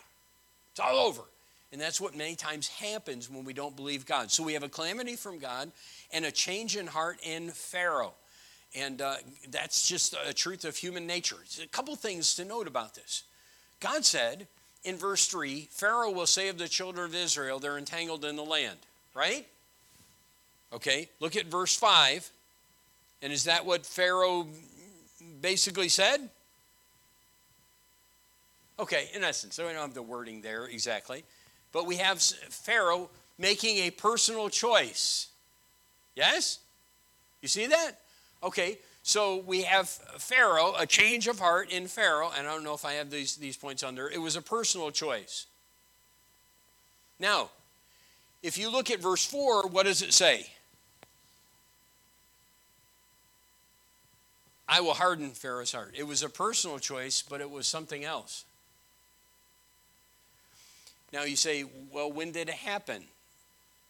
[0.72, 1.22] It's all over.
[1.72, 4.30] And that's what many times happens when we don't believe God.
[4.30, 5.70] So we have a calamity from God
[6.12, 8.14] and a change in heart in Pharaoh.
[8.74, 9.16] And uh,
[9.50, 11.36] that's just a truth of human nature.
[11.62, 13.24] a couple things to note about this.
[13.80, 14.46] God said
[14.84, 18.44] in verse 3 Pharaoh will say of the children of Israel, they're entangled in the
[18.44, 18.78] land,
[19.14, 19.46] right?
[20.72, 22.30] Okay, look at verse 5.
[23.22, 24.46] And is that what Pharaoh
[25.40, 26.30] basically said?
[28.78, 31.22] Okay, in essence, so we don't have the wording there exactly.
[31.72, 35.28] But we have Pharaoh making a personal choice.
[36.14, 36.58] Yes?
[37.42, 37.92] You see that?
[38.42, 42.74] Okay, so we have Pharaoh, a change of heart in Pharaoh, and I don't know
[42.74, 44.08] if I have these, these points under.
[44.08, 45.46] It was a personal choice.
[47.18, 47.50] Now,
[48.42, 50.46] if you look at verse 4, what does it say?
[54.68, 55.94] I will harden Pharaoh's heart.
[55.96, 58.44] It was a personal choice, but it was something else.
[61.12, 63.04] Now you say, well, when did it happen?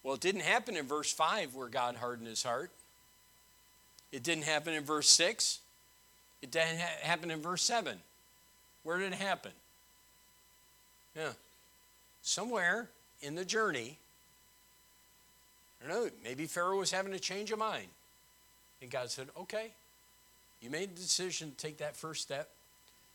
[0.03, 2.71] Well, it didn't happen in verse 5 where God hardened his heart.
[4.13, 5.61] It didn't happen in verse 6.
[6.43, 7.99] It didn't ha- happen in verse 7.
[8.83, 9.53] Where did it happen?
[11.15, 11.33] Yeah.
[12.23, 12.89] Somewhere
[13.21, 13.99] in the journey,
[15.83, 17.89] I don't know, maybe Pharaoh was having a change of mind.
[18.81, 19.71] And God said, okay,
[20.61, 22.49] you made the decision to take that first step,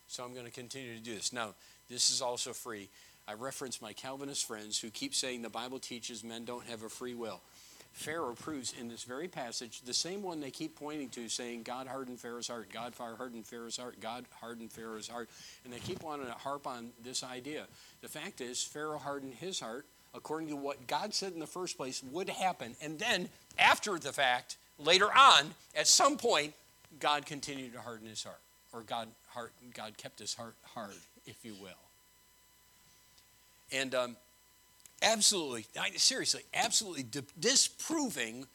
[0.08, 1.32] so I'm going to continue to do this.
[1.32, 1.54] Now,
[1.88, 2.88] this is also free.
[3.28, 6.88] I reference my Calvinist friends who keep saying the Bible teaches men don't have a
[6.88, 7.40] free will.
[7.92, 11.86] Pharaoh proves in this very passage the same one they keep pointing to, saying, God
[11.86, 15.30] hardened Pharaoh's heart, God hardened Pharaoh's heart, God hardened Pharaoh's heart.
[15.64, 17.64] And they keep wanting to harp on this idea.
[18.02, 21.76] The fact is, Pharaoh hardened his heart according to what God said in the first
[21.76, 22.76] place would happen.
[22.82, 26.52] And then, after the fact, later on, at some point,
[27.00, 28.40] God continued to harden his heart.
[28.72, 30.94] Or God, heart, God kept his heart hard,
[31.26, 31.85] if you will.
[33.72, 34.16] And um,
[35.02, 37.04] absolutely, seriously, absolutely
[37.38, 38.46] disproving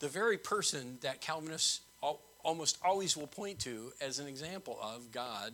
[0.00, 1.80] the very person that Calvinists
[2.46, 5.52] almost always will point to as an example of God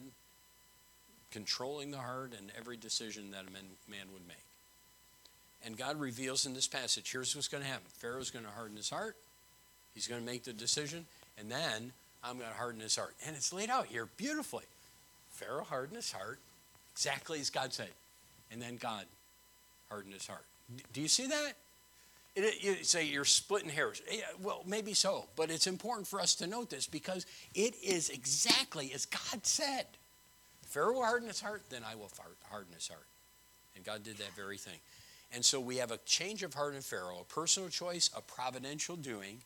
[1.31, 4.37] controlling the heart and every decision that a man, man would make.
[5.65, 8.77] And God reveals in this passage here's what's going to happen Pharaoh's going to harden
[8.77, 9.17] his heart,
[9.95, 11.07] he's going to make the decision,
[11.39, 13.15] and then I'm going to harden his heart.
[13.27, 14.65] And it's laid out here beautifully.
[15.31, 16.39] Pharaoh hardened his heart
[16.95, 17.89] exactly as God said.
[18.53, 19.07] And then God
[19.89, 20.45] hardened his heart.
[20.93, 21.55] Do you see that?
[22.35, 24.01] It, you say you're splitting hairs.
[24.11, 27.75] Eh, yeah, well, maybe so, but it's important for us to note this because it
[27.83, 29.87] is exactly as God said.
[30.63, 32.11] Pharaoh will harden his heart, then I will
[32.49, 33.07] harden his heart.
[33.77, 34.79] And God did that very thing.
[35.35, 38.97] And so we have a change of heart in Pharaoh, a personal choice, a providential
[38.97, 39.39] doing,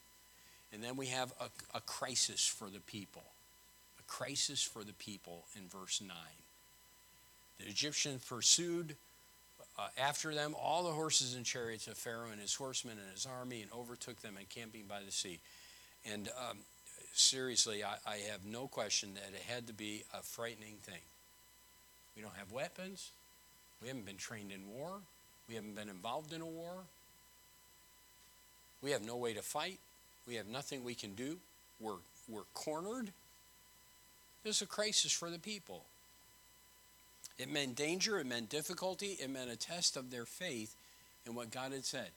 [0.72, 3.24] and then we have a, a crisis for the people.
[3.98, 6.16] A crisis for the people in verse 9.
[7.60, 8.96] The Egyptians pursued
[9.78, 13.26] uh, after them all the horses and chariots of Pharaoh and his horsemen and his
[13.26, 15.38] army and overtook them encamping by the sea.
[16.10, 16.58] And um,
[17.12, 21.00] seriously, I, I have no question that it had to be a frightening thing.
[22.14, 23.10] We don't have weapons.
[23.82, 25.00] We haven't been trained in war.
[25.48, 26.84] We haven't been involved in a war.
[28.82, 29.78] We have no way to fight.
[30.26, 31.38] We have nothing we can do.
[31.80, 31.96] We're,
[32.28, 33.12] we're cornered.
[34.42, 35.84] There's a crisis for the people.
[37.38, 40.74] It meant danger, it meant difficulty, it meant a test of their faith
[41.26, 42.08] in what God had said.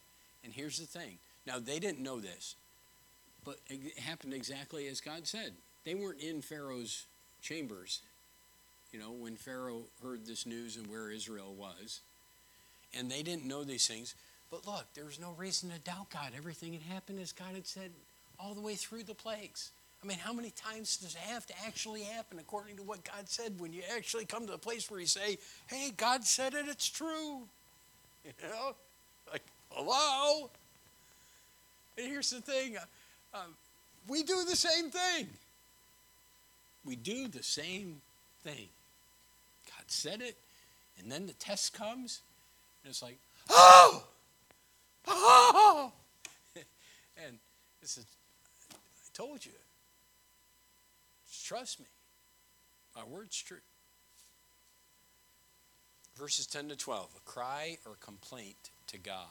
[0.43, 2.55] And here's the thing now, they didn't know this,
[3.43, 5.53] but it happened exactly as God said.
[5.83, 7.05] They weren't in Pharaoh's
[7.41, 8.01] chambers,
[8.91, 12.01] you know, when Pharaoh heard this news and where Israel was.
[12.93, 14.15] And they didn't know these things.
[14.51, 16.31] But look, there was no reason to doubt God.
[16.35, 17.91] Everything had happened as God had said
[18.39, 19.71] all the way through the plagues.
[20.01, 23.27] I mean, how many times does it have to actually happen according to what God
[23.27, 26.65] said when you actually come to the place where you say, hey, God said it,
[26.67, 27.41] it's true?
[28.25, 28.75] You know?
[29.31, 30.49] Like, hello?
[31.97, 32.81] And here's the thing uh,
[33.33, 33.43] uh,
[34.09, 35.27] we do the same thing.
[36.83, 38.01] We do the same
[38.43, 38.67] thing.
[39.67, 40.35] God said it,
[40.99, 42.21] and then the test comes,
[42.83, 43.17] and it's like,
[43.49, 44.03] oh!
[45.07, 45.91] Oh!
[46.55, 47.37] and
[47.81, 48.05] this is,
[48.71, 48.75] I
[49.13, 49.51] told you.
[51.49, 51.87] Trust me.
[52.95, 53.57] My word's true.
[56.15, 59.25] Verses 10 to 12 a cry or complaint to God.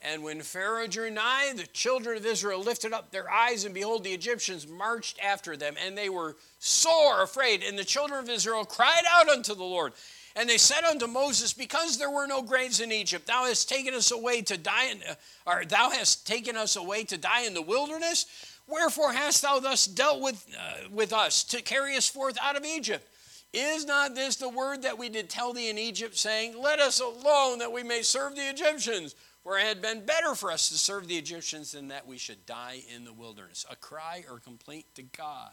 [0.00, 4.04] And when Pharaoh drew nigh, the children of Israel lifted up their eyes, and behold,
[4.04, 7.62] the Egyptians marched after them, and they were sore afraid.
[7.62, 9.92] And the children of Israel cried out unto the Lord.
[10.34, 13.92] And they said unto Moses, Because there were no graves in Egypt, thou hast taken
[13.92, 15.14] us away to die, in, uh,
[15.46, 18.26] or thou hast taken us away to die in the wilderness.
[18.66, 22.64] Wherefore hast thou thus dealt with, uh, with us to carry us forth out of
[22.64, 23.08] Egypt?
[23.52, 27.00] Is not this the word that we did tell thee in Egypt, saying, Let us
[27.00, 29.14] alone that we may serve the Egyptians?
[29.44, 32.46] For it had been better for us to serve the Egyptians than that we should
[32.46, 33.66] die in the wilderness.
[33.70, 35.52] A cry or complaint to God.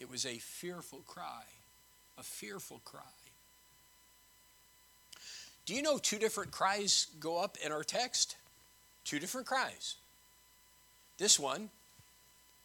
[0.00, 1.44] It was a fearful cry,
[2.18, 3.02] a fearful cry.
[5.66, 8.36] Do you know two different cries go up in our text?
[9.04, 9.96] Two different cries.
[11.18, 11.68] This one,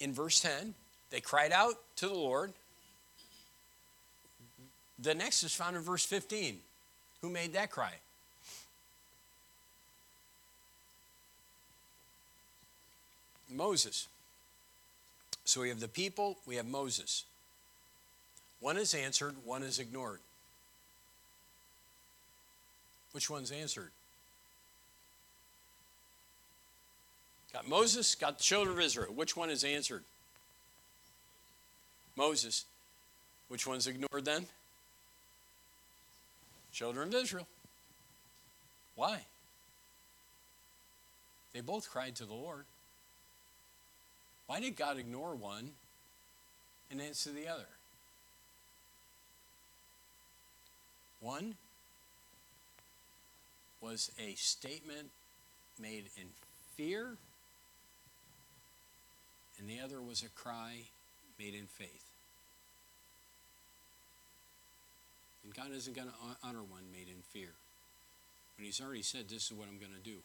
[0.00, 0.74] in verse 10,
[1.10, 2.52] they cried out to the Lord.
[4.98, 6.58] The next is found in verse 15.
[7.22, 7.92] Who made that cry?
[13.50, 14.08] Moses.
[15.44, 17.24] So we have the people, we have Moses.
[18.60, 20.20] One is answered, one is ignored.
[23.12, 23.90] Which one's answered?
[27.56, 29.14] Got Moses, got the children of Israel.
[29.14, 30.04] Which one is answered?
[32.14, 32.66] Moses.
[33.48, 34.44] Which one's ignored then?
[36.70, 37.46] Children of Israel.
[38.94, 39.20] Why?
[41.54, 42.66] They both cried to the Lord.
[44.48, 45.70] Why did God ignore one
[46.90, 47.68] and answer the other?
[51.20, 51.54] One
[53.80, 55.08] was a statement
[55.80, 56.26] made in
[56.76, 57.16] fear,
[59.58, 60.82] and the other was a cry
[61.38, 62.04] made in faith.
[65.44, 67.50] And God isn't going to honor one made in fear.
[68.56, 70.16] But He's already said, This is what I'm going to do.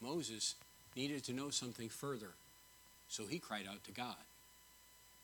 [0.00, 0.54] Moses
[0.96, 2.30] needed to know something further.
[3.08, 4.16] So he cried out to God.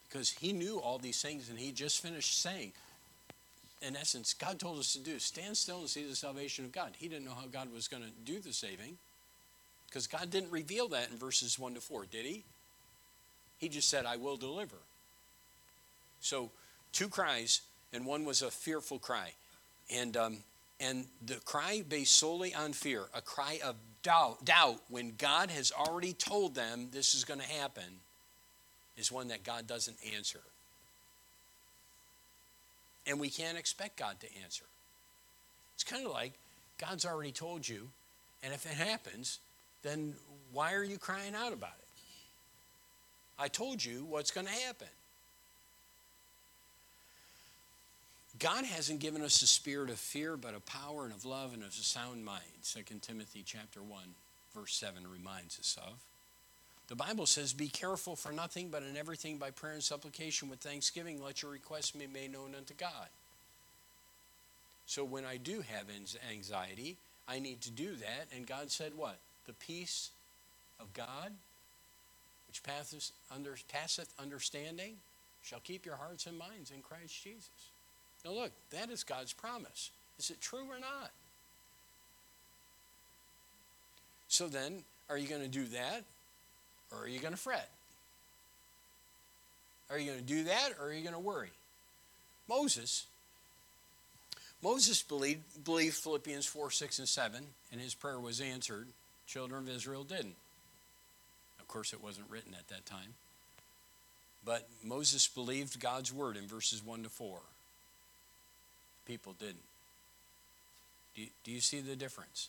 [0.09, 2.73] Because he knew all these things and he just finished saying,
[3.83, 6.93] in essence, God told us to do stand still and see the salvation of God.
[6.97, 8.97] He didn't know how God was going to do the saving
[9.97, 12.43] because God didn't reveal that in verses 1 to 4, did he?
[13.57, 14.77] He just said, I will deliver.
[16.21, 16.51] So,
[16.93, 17.63] two cries,
[17.95, 19.33] and one was a fearful cry.
[19.91, 20.37] And, um,
[20.81, 25.73] and the cry based solely on fear, a cry of doubt, doubt when God has
[25.73, 28.01] already told them this is going to happen,
[28.99, 30.41] is one that God doesn't answer.
[33.07, 34.67] And we can't expect God to answer.
[35.75, 36.35] It's kind of like
[36.77, 37.89] God's already told you,
[38.43, 39.39] and if it happens,
[39.83, 40.15] then
[40.53, 41.87] why are you crying out about it?
[43.39, 44.89] I told you what's going to happen.
[48.39, 51.63] God hasn't given us a spirit of fear, but of power and of love and
[51.63, 52.43] of a sound mind.
[52.65, 54.01] 2 Timothy chapter 1,
[54.55, 55.95] verse 7 reminds us of.
[56.89, 60.61] The Bible says, Be careful for nothing, but in everything by prayer and supplication with
[60.61, 63.09] thanksgiving, let your requests be made known unto God.
[64.87, 65.87] So when I do have
[66.31, 66.97] anxiety,
[67.27, 68.29] I need to do that.
[68.35, 69.19] And God said, What?
[69.47, 70.11] The peace
[70.81, 71.33] of God,
[72.49, 74.97] which passeth, under, passeth understanding,
[75.43, 77.71] shall keep your hearts and minds in Christ Jesus.
[78.25, 79.91] Now, look, that is God's promise.
[80.19, 81.11] Is it true or not?
[84.29, 86.03] So then, are you going to do that
[86.91, 87.71] or are you going to fret?
[89.91, 91.53] Are you going to do that or are you going to worry?
[92.49, 93.07] Moses,
[94.63, 97.43] Moses believed, believed Philippians 4, 6, and 7,
[97.73, 98.89] and his prayer was answered.
[99.27, 100.37] Children of Israel didn't.
[101.61, 103.15] Of course, it wasn't written at that time.
[104.45, 107.41] But Moses believed God's word in verses 1 to 4
[109.07, 109.63] people didn't.
[111.15, 112.49] Do you, do you see the difference?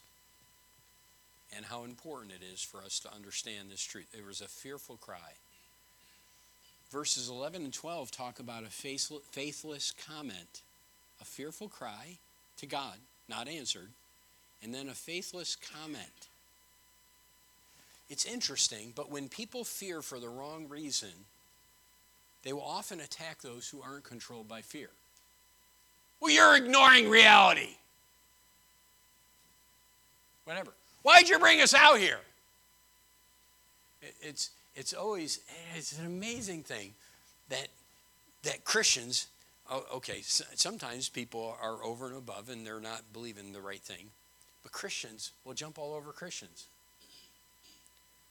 [1.55, 4.07] And how important it is for us to understand this truth.
[4.11, 5.35] There was a fearful cry.
[6.91, 10.61] Verses 11 and 12 talk about a faithless comment,
[11.21, 12.17] a fearful cry
[12.57, 12.95] to God,
[13.29, 13.89] not answered,
[14.63, 16.27] and then a faithless comment.
[18.09, 21.09] It's interesting, but when people fear for the wrong reason,
[22.43, 24.89] they will often attack those who aren't controlled by fear.
[26.21, 27.75] Well, you're ignoring reality.
[30.45, 30.71] Whatever.
[31.03, 32.19] Why'd you bring us out here?
[34.21, 35.41] It's, it's always,
[35.75, 36.93] it's an amazing thing
[37.49, 37.67] that,
[38.43, 39.27] that Christians,
[39.69, 44.07] oh, okay, sometimes people are over and above and they're not believing the right thing.
[44.63, 46.67] But Christians will jump all over Christians.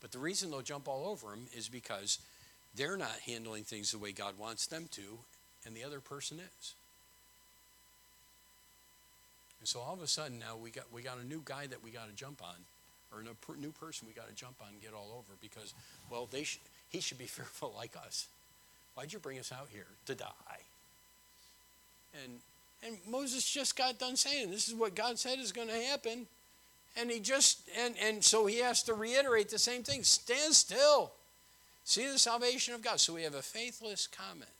[0.01, 2.19] But the reason they'll jump all over them is because
[2.75, 5.19] they're not handling things the way God wants them to,
[5.65, 6.75] and the other person is.
[9.61, 11.83] And so all of a sudden now we got we got a new guy that
[11.83, 12.55] we got to jump on,
[13.13, 15.75] or a new person we got to jump on and get all over because
[16.11, 18.29] well they sh- he should be fearful like us.
[18.95, 20.61] Why'd you bring us out here to die?
[22.23, 22.41] And
[22.87, 26.27] and Moses just got done saying this is what God said is going to happen,
[26.97, 31.13] and he just and and so he has to reiterate the same thing: stand still,
[31.85, 33.01] see the salvation of God.
[33.01, 34.51] So we have a faithless comment.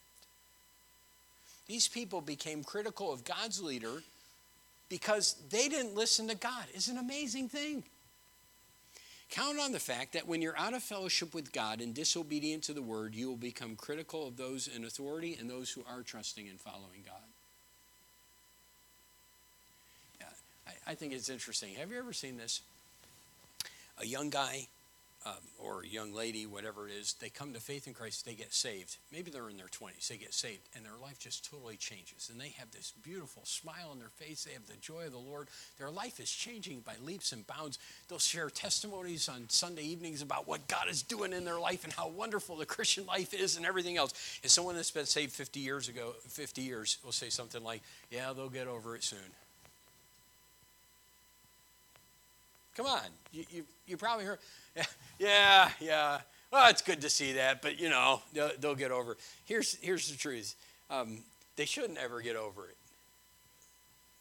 [1.67, 4.03] These people became critical of God's leader
[4.89, 6.67] because they didn't listen to God.
[6.73, 7.83] It's an amazing thing.
[9.31, 12.73] Count on the fact that when you're out of fellowship with God and disobedient to
[12.73, 16.49] the word, you will become critical of those in authority and those who are trusting
[16.49, 17.15] and following God.
[20.87, 21.75] I, think it's interesting.
[21.75, 22.61] Have you ever seen this?
[24.01, 24.69] A young guy
[25.27, 28.35] um, or a young lady, whatever it is, they come to faith in Christ, they
[28.35, 28.97] get saved.
[29.13, 32.31] Maybe they're in their 20s, they get saved, and their life just totally changes.
[32.31, 35.19] And they have this beautiful smile on their face, they have the joy of the
[35.19, 35.49] Lord.
[35.79, 37.79] Their life is changing by leaps and bounds.
[38.09, 41.93] They'll share testimonies on Sunday evenings about what God is doing in their life and
[41.93, 44.39] how wonderful the Christian life is and everything else.
[44.43, 48.33] And someone that's been saved 50 years ago, 50 years, will say something like, Yeah,
[48.33, 49.19] they'll get over it soon.
[52.77, 53.01] Come on,
[53.33, 54.39] you, you, you probably heard,
[55.19, 56.21] yeah, yeah.
[56.53, 59.19] Well, it's good to see that, but you know, they'll, they'll get over it.
[59.47, 60.55] Here's, here's the truth
[60.91, 61.19] um,
[61.57, 62.77] they shouldn't ever get over it.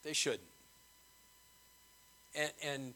[0.03, 0.41] They shouldn't.
[2.33, 2.93] And, and,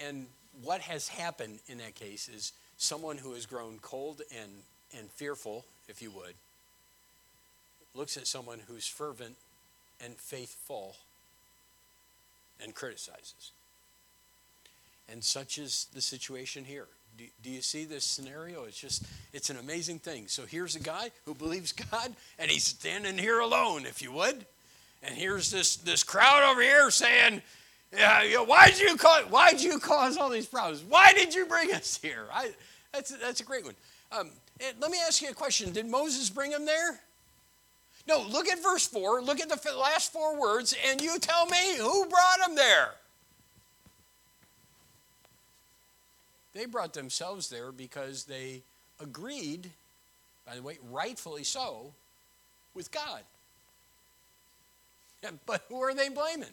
[0.00, 0.26] and
[0.62, 4.50] what has happened in that case is someone who has grown cold and,
[4.98, 6.34] and fearful, if you would,
[7.94, 9.36] looks at someone who's fervent
[10.04, 10.96] and faithful
[12.62, 13.52] and criticizes.
[15.10, 16.86] And such is the situation here.
[17.16, 18.64] Do, do, you see this scenario?
[18.64, 20.28] It's just, it's an amazing thing.
[20.28, 24.46] So here's a guy who believes God, and he's standing here alone, if you would.
[25.02, 27.42] And here's this, this crowd over here saying,
[27.92, 30.82] yeah, you why'd, you cause, why'd you cause all these problems?
[30.82, 32.26] Why did you bring us here?
[32.32, 32.50] I,
[32.92, 33.74] that's, that's a great one.
[34.12, 34.30] Um,
[34.80, 35.72] let me ask you a question.
[35.72, 37.00] Did Moses bring him there?
[38.06, 39.22] No, look at verse 4.
[39.22, 42.92] Look at the last four words, and you tell me who brought him there.
[46.58, 48.62] They brought themselves there because they
[49.00, 49.70] agreed,
[50.44, 51.92] by the way, rightfully so,
[52.74, 53.20] with God.
[55.46, 56.48] But who are they blaming?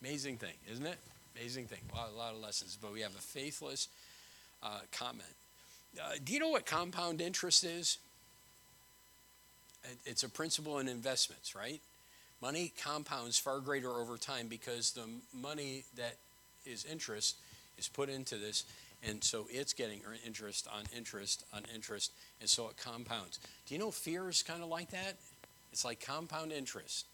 [0.00, 0.96] Amazing thing, isn't it?
[1.36, 1.80] Amazing thing.
[1.92, 3.88] A lot, a lot of lessons, but we have a faithless
[4.62, 5.28] uh, comment.
[6.02, 7.98] Uh, do you know what compound interest is?
[10.06, 11.80] It's a principle in investments, right?
[12.40, 15.04] Money compounds far greater over time because the
[15.34, 16.16] money that
[16.64, 17.36] is interest
[17.78, 18.64] is put into this,
[19.02, 23.40] and so it's getting interest on interest on interest, and so it compounds.
[23.66, 25.16] Do you know fear is kind of like that?
[25.72, 27.06] It's like compound interest.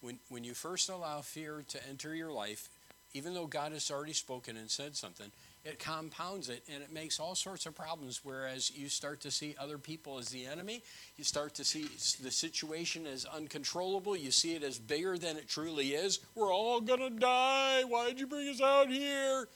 [0.00, 2.68] When, when you first allow fear to enter your life,
[3.14, 5.30] even though God has already spoken and said something,
[5.64, 8.20] it compounds it and it makes all sorts of problems.
[8.22, 10.82] Whereas you start to see other people as the enemy,
[11.16, 11.88] you start to see
[12.22, 16.20] the situation as uncontrollable, you see it as bigger than it truly is.
[16.34, 17.82] We're all to die.
[17.82, 19.48] Why'd you bring us out here?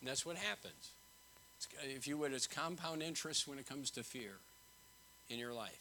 [0.00, 0.90] And that's what happens.
[1.56, 4.32] It's, if you would, it's compound interest when it comes to fear
[5.28, 5.80] in your life.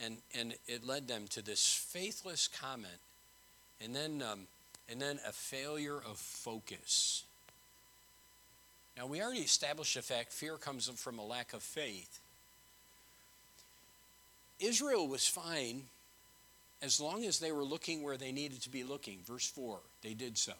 [0.00, 2.98] And, and it led them to this faithless comment
[3.84, 4.40] and then, um,
[4.88, 7.24] and then a failure of focus.
[8.96, 12.20] Now, we already established the fact fear comes from a lack of faith.
[14.60, 15.82] Israel was fine
[16.82, 19.18] as long as they were looking where they needed to be looking.
[19.26, 20.52] Verse 4, they did so.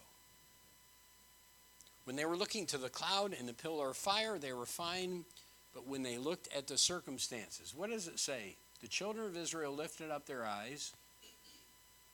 [2.05, 5.25] When they were looking to the cloud and the pillar of fire, they were fine.
[5.73, 8.55] But when they looked at the circumstances, what does it say?
[8.81, 10.93] The children of Israel lifted up their eyes,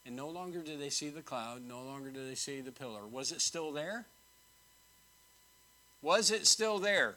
[0.06, 3.06] and no longer did they see the cloud, no longer did they see the pillar.
[3.06, 4.06] Was it still there?
[6.02, 7.16] Was it still there?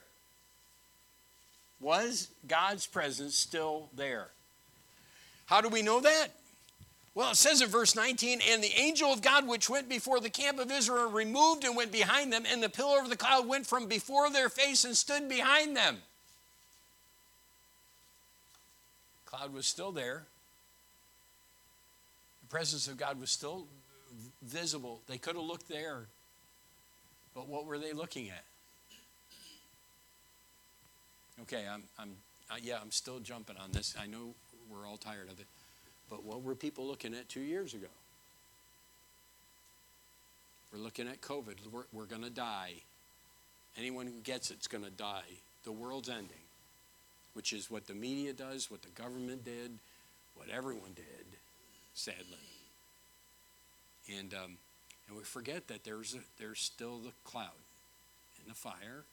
[1.80, 4.28] Was God's presence still there?
[5.46, 6.28] How do we know that?
[7.14, 10.30] Well, it says in verse 19, and the angel of God which went before the
[10.30, 13.66] camp of Israel removed and went behind them, and the pillar of the cloud went
[13.66, 15.98] from before their face and stood behind them.
[19.24, 20.24] The cloud was still there.
[22.42, 23.66] The presence of God was still
[24.42, 25.02] visible.
[25.06, 26.06] They could have looked there,
[27.34, 28.44] but what were they looking at?
[31.42, 32.10] Okay, I'm, I'm,
[32.50, 33.94] uh, yeah, I'm still jumping on this.
[34.00, 34.34] I know
[34.70, 35.46] we're all tired of it.
[36.12, 37.86] But what were people looking at two years ago?
[40.70, 41.54] We're looking at COVID.
[41.72, 42.74] We're, we're going to die.
[43.78, 45.40] Anyone who gets it's going to die.
[45.64, 46.44] The world's ending,
[47.32, 49.70] which is what the media does, what the government did,
[50.34, 51.24] what everyone did,
[51.94, 52.36] sadly.
[54.14, 54.58] And, um,
[55.08, 57.48] and we forget that there's, a, there's still the cloud
[58.38, 59.04] and the fire.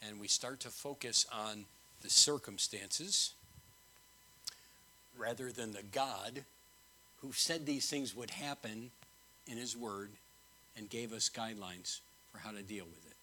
[0.00, 1.64] And we start to focus on
[2.02, 3.32] the circumstances
[5.18, 6.44] rather than the God
[7.20, 8.90] who said these things would happen
[9.46, 10.10] in His Word
[10.76, 12.00] and gave us guidelines
[12.30, 13.16] for how to deal with it.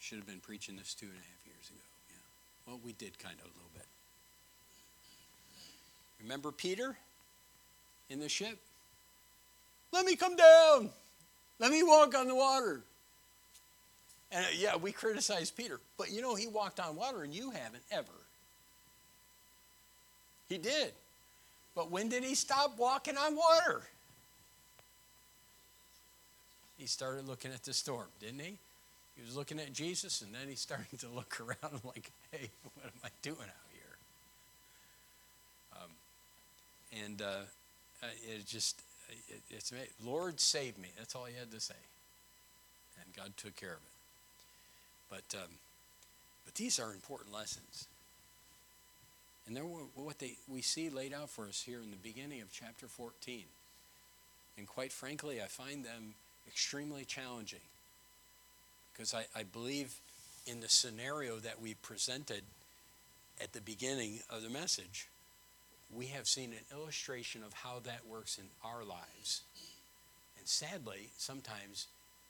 [0.00, 1.80] Should have been preaching this two and a half years ago.
[2.08, 2.16] Yeah.
[2.66, 3.86] Well, we did kind of a little bit.
[6.22, 6.96] Remember Peter
[8.08, 8.58] in the ship?
[9.92, 10.90] Let me come down.
[11.58, 12.80] Let me walk on the water.
[14.30, 17.50] And uh, yeah, we criticize Peter, but you know, he walked on water and you
[17.50, 18.12] haven't ever.
[20.48, 20.92] He did.
[21.74, 23.82] But when did he stop walking on water?
[26.76, 28.58] He started looking at the storm, didn't he?
[29.16, 32.86] He was looking at Jesus and then he started to look around like, hey, what
[32.86, 33.96] am I doing out here?
[35.82, 37.24] Um, and uh,
[38.02, 38.80] uh it just,
[39.28, 39.90] it, it's amazing.
[40.04, 40.88] Lord, save me.
[40.96, 41.74] That's all he had to say.
[43.04, 43.88] And God took care of it.
[45.10, 45.50] But, um,
[46.44, 47.86] but these are important lessons.
[49.48, 52.52] And they're what they, we see laid out for us here in the beginning of
[52.52, 53.44] chapter 14.
[54.58, 56.14] And quite frankly, I find them
[56.46, 57.64] extremely challenging
[58.92, 59.94] because I, I believe
[60.46, 62.42] in the scenario that we presented
[63.40, 65.08] at the beginning of the message,
[65.94, 69.42] we have seen an illustration of how that works in our lives.
[70.38, 71.86] And sadly, sometimes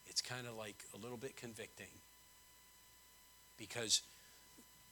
[0.06, 1.88] it's kind of like a little bit convicting
[3.56, 4.02] because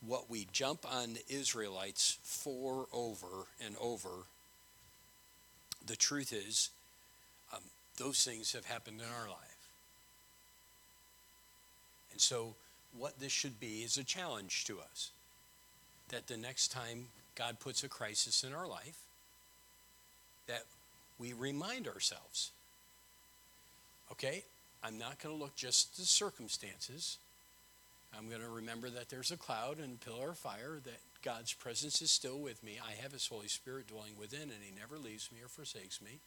[0.00, 4.26] what we jump on the Israelites for over and over,
[5.86, 6.70] the truth is,
[7.52, 7.60] um,
[7.96, 9.38] those things have happened in our life.
[12.12, 12.54] And so,
[12.96, 15.10] what this should be is a challenge to us
[16.08, 18.98] that the next time God puts a crisis in our life,
[20.46, 20.64] that
[21.18, 22.52] we remind ourselves
[24.12, 24.44] okay,
[24.82, 27.18] I'm not going to look just at the circumstances.
[28.16, 32.00] I'm going to remember that there's a cloud and pillar of fire, that God's presence
[32.02, 32.78] is still with me.
[32.84, 36.18] I have His Holy Spirit dwelling within, and He never leaves me or forsakes me.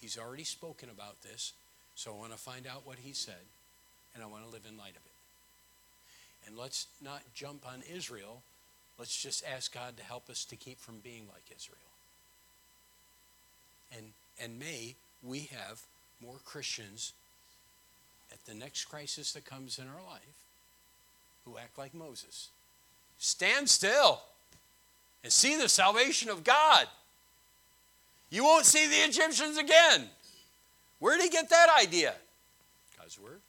[0.00, 1.52] He's already spoken about this,
[1.94, 3.44] so I want to find out what He said,
[4.14, 6.46] and I want to live in light of it.
[6.46, 8.42] And let's not jump on Israel.
[8.98, 11.78] Let's just ask God to help us to keep from being like Israel.
[13.96, 14.06] And,
[14.40, 15.80] and may we have
[16.22, 17.12] more Christians
[18.32, 20.43] at the next crisis that comes in our life
[21.44, 22.48] who act like Moses.
[23.18, 24.20] Stand still
[25.22, 26.86] and see the salvation of God.
[28.30, 30.08] You won't see the Egyptians again.
[30.98, 32.14] Where did he get that idea?
[32.98, 33.40] God's Word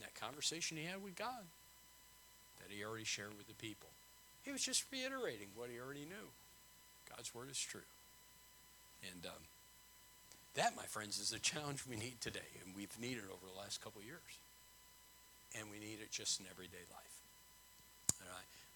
[0.00, 1.44] That conversation he had with God
[2.60, 3.88] that he already shared with the people.
[4.42, 6.28] He was just reiterating what he already knew.
[7.14, 7.86] God's word is true.
[9.12, 9.42] And um,
[10.54, 13.82] that, my friends, is a challenge we need today, and we've needed over the last
[13.82, 14.41] couple years.
[15.58, 17.22] And we need it just in everyday life.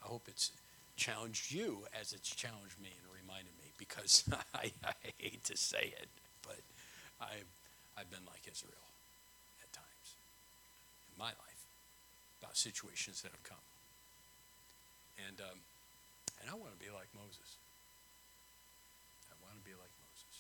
[0.03, 0.53] I hope it's
[0.97, 4.25] challenged you as it's challenged me and reminded me, because
[4.55, 6.09] I, I hate to say it,
[6.43, 6.59] but
[7.21, 7.43] I,
[7.99, 8.87] I've been like Israel
[9.63, 10.09] at times
[11.13, 11.63] in my life
[12.41, 13.65] about situations that have come.
[15.27, 15.59] And, um,
[16.41, 17.57] and I want to be like Moses.
[19.31, 20.35] I want to be like Moses.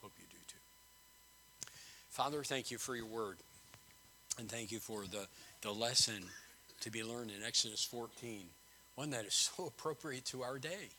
[0.00, 0.62] Hope you do too.
[2.10, 3.38] Father, thank you for your word.
[4.38, 5.26] And thank you for the,
[5.62, 6.24] the lesson
[6.80, 8.40] to be learned in Exodus 14,
[8.96, 10.90] one that is so appropriate to our day.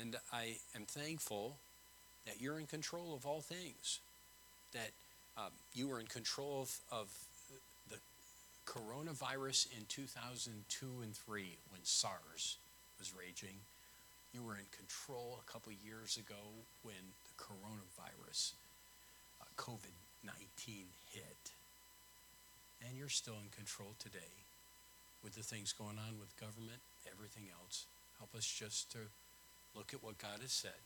[0.00, 1.56] And I am thankful
[2.26, 4.00] that you're in control of all things,
[4.72, 4.90] that
[5.38, 7.08] um, you were in control of, of
[7.88, 7.96] the
[8.66, 12.56] coronavirus in 2002 and 3 when SARS
[12.98, 13.54] was raging.
[14.34, 16.34] You were in control a couple years ago
[16.82, 18.52] when the coronavirus,
[19.40, 21.52] uh, COVID 19 hit.
[22.84, 24.34] And you're still in control today
[25.22, 27.86] with the things going on with government, everything else.
[28.18, 28.98] Help us just to
[29.74, 30.80] look at what God has said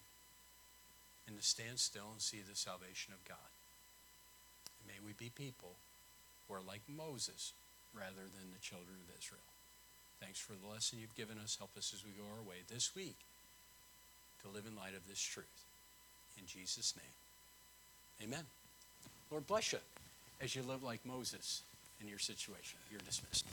[1.26, 3.50] and to stand still and see the salvation of God.
[4.86, 5.78] May we be people
[6.48, 7.52] who are like Moses
[7.94, 9.46] rather than the children of Israel.
[10.20, 11.56] Thanks for the lesson you've given us.
[11.56, 13.16] Help us as we go our way this week
[14.42, 15.64] to live in light of this truth.
[16.38, 18.44] In Jesus' name, amen.
[19.30, 19.78] Lord bless you
[20.40, 21.62] as you live like Moses
[22.00, 22.78] in your situation.
[22.90, 23.46] You're dismissed.